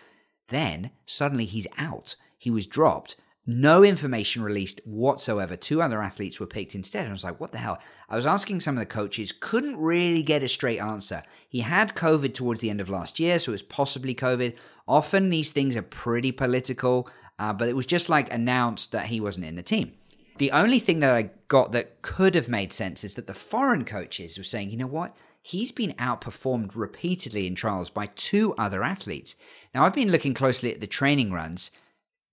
Then 0.48 0.90
suddenly 1.06 1.44
he's 1.44 1.66
out. 1.78 2.16
He 2.38 2.50
was 2.50 2.66
dropped. 2.66 3.16
No 3.44 3.82
information 3.82 4.42
released 4.44 4.80
whatsoever. 4.84 5.56
Two 5.56 5.82
other 5.82 6.00
athletes 6.00 6.38
were 6.38 6.46
picked 6.46 6.76
instead. 6.76 7.08
I 7.08 7.10
was 7.10 7.24
like, 7.24 7.40
what 7.40 7.50
the 7.50 7.58
hell? 7.58 7.80
I 8.08 8.14
was 8.14 8.26
asking 8.26 8.60
some 8.60 8.76
of 8.76 8.80
the 8.80 8.86
coaches, 8.86 9.32
couldn't 9.32 9.76
really 9.76 10.22
get 10.22 10.44
a 10.44 10.48
straight 10.48 10.78
answer. 10.78 11.22
He 11.48 11.60
had 11.60 11.96
COVID 11.96 12.34
towards 12.34 12.60
the 12.60 12.70
end 12.70 12.80
of 12.80 12.88
last 12.88 13.18
year, 13.18 13.40
so 13.40 13.50
it 13.50 13.54
was 13.54 13.62
possibly 13.62 14.14
COVID. 14.14 14.54
Often 14.86 15.30
these 15.30 15.50
things 15.50 15.76
are 15.76 15.82
pretty 15.82 16.30
political, 16.30 17.08
uh, 17.38 17.52
but 17.52 17.68
it 17.68 17.74
was 17.74 17.86
just 17.86 18.08
like 18.08 18.32
announced 18.32 18.92
that 18.92 19.06
he 19.06 19.20
wasn't 19.20 19.46
in 19.46 19.56
the 19.56 19.62
team. 19.62 19.92
The 20.38 20.50
only 20.50 20.78
thing 20.78 21.00
that 21.00 21.14
I 21.14 21.30
got 21.48 21.72
that 21.72 22.02
could 22.02 22.34
have 22.34 22.48
made 22.48 22.72
sense 22.72 23.04
is 23.04 23.14
that 23.14 23.26
the 23.26 23.34
foreign 23.34 23.84
coaches 23.84 24.38
were 24.38 24.44
saying, 24.44 24.70
you 24.70 24.76
know 24.76 24.86
what? 24.86 25.14
He's 25.42 25.72
been 25.72 25.92
outperformed 25.94 26.76
repeatedly 26.76 27.46
in 27.46 27.54
trials 27.54 27.90
by 27.90 28.06
two 28.14 28.54
other 28.56 28.82
athletes. 28.82 29.36
Now, 29.74 29.84
I've 29.84 29.94
been 29.94 30.10
looking 30.10 30.34
closely 30.34 30.72
at 30.72 30.80
the 30.80 30.86
training 30.86 31.32
runs. 31.32 31.70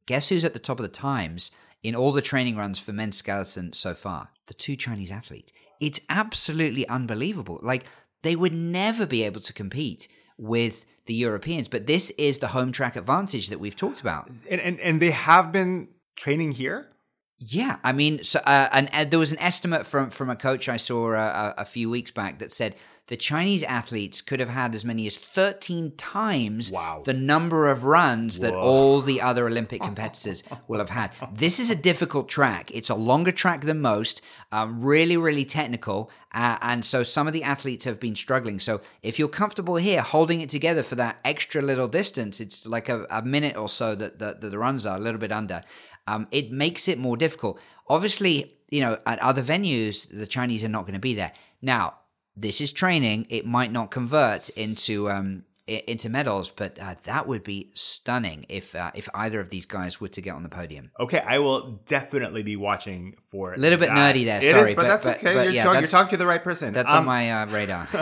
Guess 0.06 0.30
who's 0.30 0.46
at 0.46 0.54
the 0.54 0.60
top 0.60 0.80
of 0.80 0.84
the 0.84 0.90
times 0.90 1.52
in 1.82 1.96
all 1.96 2.12
the 2.12 2.22
training 2.22 2.56
runs 2.56 2.80
for 2.80 2.94
men's 2.94 3.18
skeleton 3.18 3.74
so 3.74 3.94
far? 3.94 4.30
The 4.48 4.54
two 4.54 4.76
Chinese 4.76 5.12
athletes. 5.12 5.52
It's 5.80 6.02
absolutely 6.10 6.88
unbelievable. 6.88 7.60
Like, 7.62 7.86
they 8.22 8.36
would 8.36 8.54
never 8.54 9.06
be 9.06 9.24
able 9.24 9.42
to 9.42 9.54
compete 9.54 10.08
with 10.38 10.86
the 11.06 11.14
Europeans, 11.14 11.68
but 11.68 11.86
this 11.86 12.12
is 12.12 12.40
the 12.40 12.50
home 12.50 12.72
track 12.72 12.96
advantage 12.96 13.50
that 13.50 13.60
we've 13.60 13.76
talked 13.76 14.02
about. 14.02 14.30
And 14.50 14.62
and, 14.62 14.80
and 14.80 15.02
they 15.02 15.12
have 15.12 15.52
been 15.52 15.90
training 16.16 16.54
here. 16.54 16.90
Yeah, 17.40 17.78
I 17.84 17.94
mean, 17.94 18.24
so 18.24 18.40
uh, 18.46 18.68
and 18.72 18.90
uh, 18.92 19.06
there 19.06 19.20
was 19.20 19.32
an 19.32 19.40
estimate 19.40 19.86
from 19.86 20.10
from 20.10 20.30
a 20.30 20.36
coach 20.36 20.68
I 20.68 20.78
saw 20.78 21.14
uh, 21.14 21.54
a, 21.58 21.62
a 21.62 21.66
few 21.66 21.90
weeks 21.90 22.12
back 22.12 22.40
that 22.40 22.52
said 22.52 22.76
the 23.08 23.18
Chinese 23.18 23.64
athletes 23.64 24.22
could 24.22 24.40
have 24.40 24.50
had 24.50 24.76
as 24.76 24.86
many 24.86 25.08
as 25.08 25.18
13 25.18 25.94
times 25.98 26.72
Wow. 26.72 27.02
the 27.04 27.14
number 27.14 27.68
of 27.68 27.84
runs 27.84 28.38
that 28.40 28.54
all 28.54 29.02
the 29.02 29.20
other 29.30 29.48
Olympic 29.48 29.82
competitors 29.82 30.44
will 30.68 30.78
have 30.78 30.92
had. 30.92 31.12
This 31.34 31.60
is 31.60 31.72
a 31.72 31.76
difficult 31.76 32.30
track. 32.30 32.70
It's 32.72 32.90
a 32.90 32.94
longer 32.94 33.32
track 33.32 33.62
than 33.62 33.82
most, 33.82 34.22
um, 34.52 34.84
really, 34.84 35.18
really 35.18 35.44
technical. 35.44 36.12
Uh, 36.32 36.60
and 36.62 36.86
so 36.86 37.02
some 37.02 37.26
of 37.26 37.34
the 37.34 37.42
athletes 37.42 37.86
have 37.86 38.00
been 38.00 38.16
struggling. 38.16 38.60
So 38.60 38.80
if 39.02 39.18
you're 39.18 39.28
comfortable 39.28 39.78
here 39.78 40.04
holding 40.04 40.42
it 40.42 40.50
together 40.50 40.84
for 40.84 40.94
that 40.96 41.18
extra 41.26 41.64
little 41.64 41.88
distance, 41.88 42.40
it's 42.40 42.68
like 42.68 42.90
a, 42.90 43.08
a 43.10 43.24
minute 43.24 43.58
or 43.58 43.70
so 43.70 43.96
that, 43.96 44.20
that, 44.20 44.42
that 44.42 44.52
the 44.52 44.60
runs 44.60 44.86
are, 44.86 44.98
a 44.98 45.02
little 45.02 45.20
bit 45.20 45.32
under. 45.32 45.64
Um, 46.08 46.28
it 46.32 46.52
makes 46.52 46.88
it 46.88 46.98
more 46.98 47.18
difficult. 47.18 47.60
Obviously, 47.88 48.56
you 48.70 48.82
know, 48.82 49.00
at 49.06 49.20
other 49.20 49.42
venues, 49.42 50.08
the 50.16 50.28
Chinese 50.28 50.64
are 50.64 50.70
not 50.70 50.82
going 50.84 50.94
to 50.94 51.00
be 51.00 51.14
there. 51.16 51.32
Now, 51.62 51.96
this 52.36 52.62
is 52.62 52.72
training. 52.72 53.26
It 53.30 53.46
might 53.46 53.72
not 53.72 53.92
convert 53.92 54.50
into 54.50 55.10
um, 55.12 55.44
into 55.68 56.10
medals, 56.10 56.50
but 56.50 56.80
uh, 56.80 56.96
that 57.06 57.28
would 57.28 57.44
be 57.44 57.72
stunning 57.76 58.46
if 58.50 58.74
uh, 58.76 58.92
if 58.96 59.08
either 59.14 59.40
of 59.40 59.50
these 59.50 59.66
guys 59.68 60.00
were 60.02 60.08
to 60.08 60.22
get 60.22 60.34
on 60.34 60.42
the 60.44 60.50
podium. 60.50 60.90
Okay, 61.00 61.20
I 61.20 61.40
will 61.40 61.82
definitely 61.86 62.42
be 62.44 62.56
watching 62.56 63.16
for 63.28 63.54
A 63.54 63.58
little 63.58 63.78
bit 63.78 63.90
that. 63.90 64.16
nerdy 64.16 64.26
there, 64.26 64.38
It 64.38 64.46
is, 64.46 64.52
sorry, 64.52 64.74
but, 64.74 64.84
but- 64.84 64.88
that's 64.88 65.06
but- 65.06 65.18
okay. 65.18 65.34
but 65.36 65.44
you're, 65.46 65.54
yeah, 65.54 65.64
talk- 65.64 65.74
you're 65.74 65.82
that's- 65.82 65.92
talking 65.92 66.10
to 66.12 66.18
the 66.18 66.26
right 66.28 66.44
person. 66.44 66.74
That's 66.74 66.92
Um, 66.92 67.00
on 67.00 67.06
my 67.06 67.32
uh, 67.32 67.46
radar. 67.48 67.88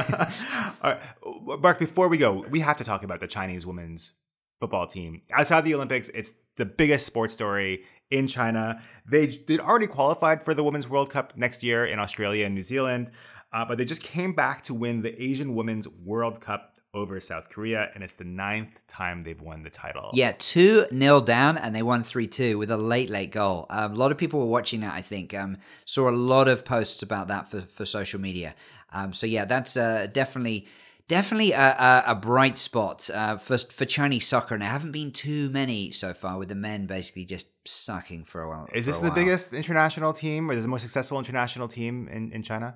All 0.81 0.93
right, 0.93 1.01
Mark. 1.61 1.79
Before 1.79 2.07
we 2.07 2.17
go, 2.17 2.45
we 2.49 2.59
have 2.61 2.77
to 2.77 2.83
talk 2.83 3.03
about 3.03 3.19
the 3.19 3.27
Chinese 3.27 3.65
women's 3.65 4.13
football 4.59 4.87
team. 4.87 5.21
Outside 5.31 5.61
the 5.61 5.75
Olympics, 5.75 6.09
it's 6.09 6.33
the 6.55 6.65
biggest 6.65 7.05
sports 7.05 7.33
story 7.33 7.83
in 8.09 8.27
China. 8.27 8.81
They 9.09 9.27
they'd 9.27 9.59
already 9.59 9.87
qualified 9.87 10.43
for 10.43 10.53
the 10.53 10.63
Women's 10.63 10.89
World 10.89 11.09
Cup 11.09 11.37
next 11.37 11.63
year 11.63 11.85
in 11.85 11.99
Australia 11.99 12.45
and 12.45 12.55
New 12.55 12.63
Zealand, 12.63 13.11
uh, 13.53 13.65
but 13.65 13.77
they 13.77 13.85
just 13.85 14.03
came 14.03 14.33
back 14.33 14.63
to 14.63 14.73
win 14.73 15.01
the 15.01 15.21
Asian 15.21 15.55
Women's 15.55 15.87
World 15.87 16.41
Cup 16.41 16.77
over 16.93 17.19
South 17.19 17.49
Korea, 17.49 17.91
and 17.93 18.03
it's 18.03 18.13
the 18.13 18.23
ninth 18.23 18.79
time 18.87 19.23
they've 19.23 19.39
won 19.39 19.63
the 19.63 19.69
title. 19.69 20.09
Yeah, 20.13 20.33
2 20.37 20.87
nil 20.91 21.21
down, 21.21 21.57
and 21.57 21.75
they 21.75 21.83
won 21.83 22.03
3 22.03 22.27
2 22.27 22.57
with 22.57 22.71
a 22.71 22.77
late, 22.77 23.09
late 23.09 23.31
goal. 23.31 23.67
Um, 23.69 23.93
a 23.93 23.95
lot 23.95 24.11
of 24.11 24.17
people 24.17 24.39
were 24.39 24.47
watching 24.47 24.81
that, 24.81 24.93
I 24.93 25.01
think. 25.01 25.33
Um, 25.33 25.57
saw 25.85 26.09
a 26.09 26.11
lot 26.11 26.47
of 26.47 26.65
posts 26.65 27.03
about 27.03 27.27
that 27.27 27.49
for, 27.49 27.61
for 27.61 27.85
social 27.85 28.19
media. 28.19 28.55
Um, 28.91 29.13
so, 29.13 29.27
yeah, 29.27 29.45
that's 29.45 29.77
uh, 29.77 30.07
definitely. 30.11 30.67
Definitely 31.07 31.53
a, 31.53 31.71
a, 31.71 32.03
a 32.07 32.15
bright 32.15 32.57
spot 32.57 33.09
uh, 33.13 33.37
for 33.37 33.57
for 33.57 33.85
Chinese 33.85 34.27
soccer, 34.27 34.55
and 34.55 34.61
there 34.61 34.69
haven't 34.69 34.91
been 34.91 35.11
too 35.11 35.49
many 35.49 35.89
so 35.91 36.13
far. 36.13 36.37
With 36.37 36.49
the 36.49 36.55
men 36.55 36.85
basically 36.85 37.23
just 37.23 37.51
sucking 37.65 38.25
for 38.25 38.41
a 38.41 38.49
while. 38.49 38.67
Is 38.73 38.85
this 38.85 38.99
the 38.99 39.07
the 39.07 39.15
biggest 39.15 39.53
international 39.53 40.11
team, 40.11 40.49
or 40.49 40.53
is 40.53 40.63
the 40.63 40.69
most 40.69 40.81
successful 40.81 41.17
international 41.17 41.69
team 41.69 42.09
in, 42.09 42.33
in 42.33 42.43
China? 42.43 42.75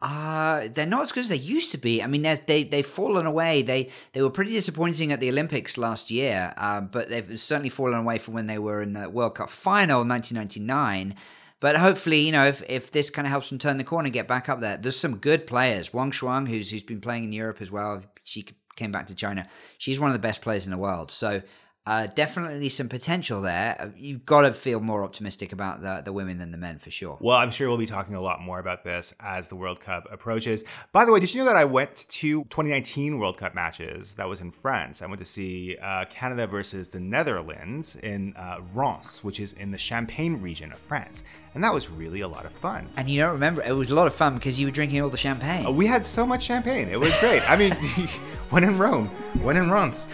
Uh, 0.00 0.68
they're 0.74 0.86
not 0.86 1.02
as 1.02 1.12
good 1.12 1.20
as 1.20 1.30
they 1.30 1.36
used 1.36 1.70
to 1.70 1.78
be. 1.78 2.02
I 2.02 2.06
mean, 2.06 2.22
they 2.22 2.62
they've 2.62 2.86
fallen 2.86 3.26
away. 3.26 3.62
They 3.62 3.88
they 4.12 4.22
were 4.22 4.30
pretty 4.30 4.52
disappointing 4.52 5.12
at 5.12 5.20
the 5.20 5.30
Olympics 5.30 5.78
last 5.78 6.10
year, 6.10 6.52
uh, 6.56 6.80
but 6.80 7.08
they've 7.08 7.40
certainly 7.40 7.70
fallen 7.70 7.94
away 7.94 8.18
from 8.18 8.34
when 8.34 8.46
they 8.46 8.58
were 8.58 8.82
in 8.82 8.92
the 8.92 9.08
World 9.08 9.36
Cup 9.36 9.48
final 9.48 10.02
in 10.02 10.08
1999. 10.08 11.16
But 11.60 11.76
hopefully, 11.76 12.20
you 12.20 12.32
know, 12.32 12.46
if, 12.46 12.62
if 12.68 12.90
this 12.90 13.10
kind 13.10 13.26
of 13.26 13.30
helps 13.30 13.48
them 13.48 13.58
turn 13.58 13.78
the 13.78 13.84
corner 13.84 14.06
and 14.06 14.12
get 14.12 14.28
back 14.28 14.48
up 14.48 14.60
there, 14.60 14.76
there's 14.76 14.98
some 14.98 15.16
good 15.16 15.46
players. 15.46 15.94
Wang 15.94 16.10
Shuang, 16.10 16.48
who's 16.48 16.70
who's 16.70 16.82
been 16.82 17.00
playing 17.00 17.24
in 17.24 17.32
Europe 17.32 17.62
as 17.62 17.70
well, 17.70 18.02
she 18.22 18.46
came 18.76 18.92
back 18.92 19.06
to 19.06 19.14
China. 19.14 19.48
She's 19.78 20.00
one 20.00 20.10
of 20.10 20.14
the 20.14 20.18
best 20.18 20.42
players 20.42 20.66
in 20.66 20.72
the 20.72 20.78
world. 20.78 21.10
So 21.10 21.42
uh, 21.86 22.06
definitely 22.06 22.70
some 22.70 22.88
potential 22.88 23.42
there. 23.42 23.76
Uh, 23.78 23.88
You've 23.96 24.24
got 24.24 24.42
to 24.42 24.52
feel 24.52 24.80
more 24.80 25.04
optimistic 25.04 25.52
about 25.52 25.82
the 25.82 26.00
the 26.02 26.12
women 26.12 26.38
than 26.38 26.50
the 26.50 26.56
men 26.56 26.78
for 26.78 26.90
sure. 26.90 27.18
Well, 27.20 27.36
I'm 27.36 27.50
sure 27.50 27.68
we'll 27.68 27.76
be 27.76 27.86
talking 27.86 28.14
a 28.14 28.20
lot 28.22 28.40
more 28.40 28.58
about 28.58 28.84
this 28.84 29.14
as 29.20 29.48
the 29.48 29.56
World 29.56 29.80
Cup 29.80 30.08
approaches. 30.10 30.64
By 30.92 31.04
the 31.04 31.12
way, 31.12 31.20
did 31.20 31.34
you 31.34 31.40
know 31.40 31.46
that 31.46 31.56
I 31.56 31.66
went 31.66 31.94
to 32.08 32.44
2019 32.44 33.18
World 33.18 33.36
Cup 33.36 33.54
matches? 33.54 34.14
That 34.14 34.28
was 34.28 34.40
in 34.40 34.50
France. 34.50 35.02
I 35.02 35.06
went 35.06 35.18
to 35.18 35.26
see 35.26 35.76
uh, 35.82 36.06
Canada 36.06 36.46
versus 36.46 36.88
the 36.88 37.00
Netherlands 37.00 37.96
in 37.96 38.34
uh, 38.36 38.60
Reims, 38.72 39.22
which 39.22 39.38
is 39.38 39.52
in 39.52 39.70
the 39.70 39.78
Champagne 39.78 40.40
region 40.40 40.72
of 40.72 40.78
France. 40.78 41.24
And 41.54 41.62
that 41.62 41.72
was 41.72 41.90
really 41.90 42.22
a 42.22 42.28
lot 42.28 42.46
of 42.46 42.52
fun. 42.52 42.86
And 42.96 43.08
you 43.10 43.20
don't 43.20 43.32
remember, 43.32 43.62
it 43.62 43.72
was 43.72 43.90
a 43.90 43.94
lot 43.94 44.06
of 44.06 44.14
fun 44.14 44.34
because 44.34 44.58
you 44.58 44.66
were 44.66 44.72
drinking 44.72 45.02
all 45.02 45.10
the 45.10 45.16
champagne. 45.16 45.66
Uh, 45.66 45.70
we 45.70 45.86
had 45.86 46.06
so 46.06 46.26
much 46.26 46.42
champagne. 46.44 46.88
It 46.88 46.98
was 46.98 47.14
great. 47.20 47.48
I 47.48 47.56
mean, 47.56 47.72
when 48.50 48.64
in 48.64 48.78
Rome, 48.78 49.08
when 49.42 49.56
in 49.58 49.70
Reims. 49.70 50.08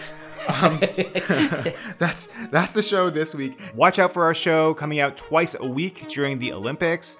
Um, 0.47 0.79
that's 1.97 2.27
that's 2.49 2.73
the 2.73 2.81
show 2.81 3.09
this 3.09 3.35
week. 3.35 3.59
Watch 3.75 3.99
out 3.99 4.13
for 4.13 4.23
our 4.23 4.33
show 4.33 4.73
coming 4.73 4.99
out 4.99 5.17
twice 5.17 5.55
a 5.59 5.65
week 5.65 6.07
during 6.07 6.39
the 6.39 6.53
Olympics. 6.53 7.17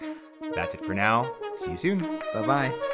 That's 0.53 0.73
it 0.73 0.85
for 0.85 0.93
now. 0.93 1.31
See 1.55 1.71
you 1.71 1.77
soon. 1.77 1.99
Bye 2.33 2.45
bye. 2.45 2.91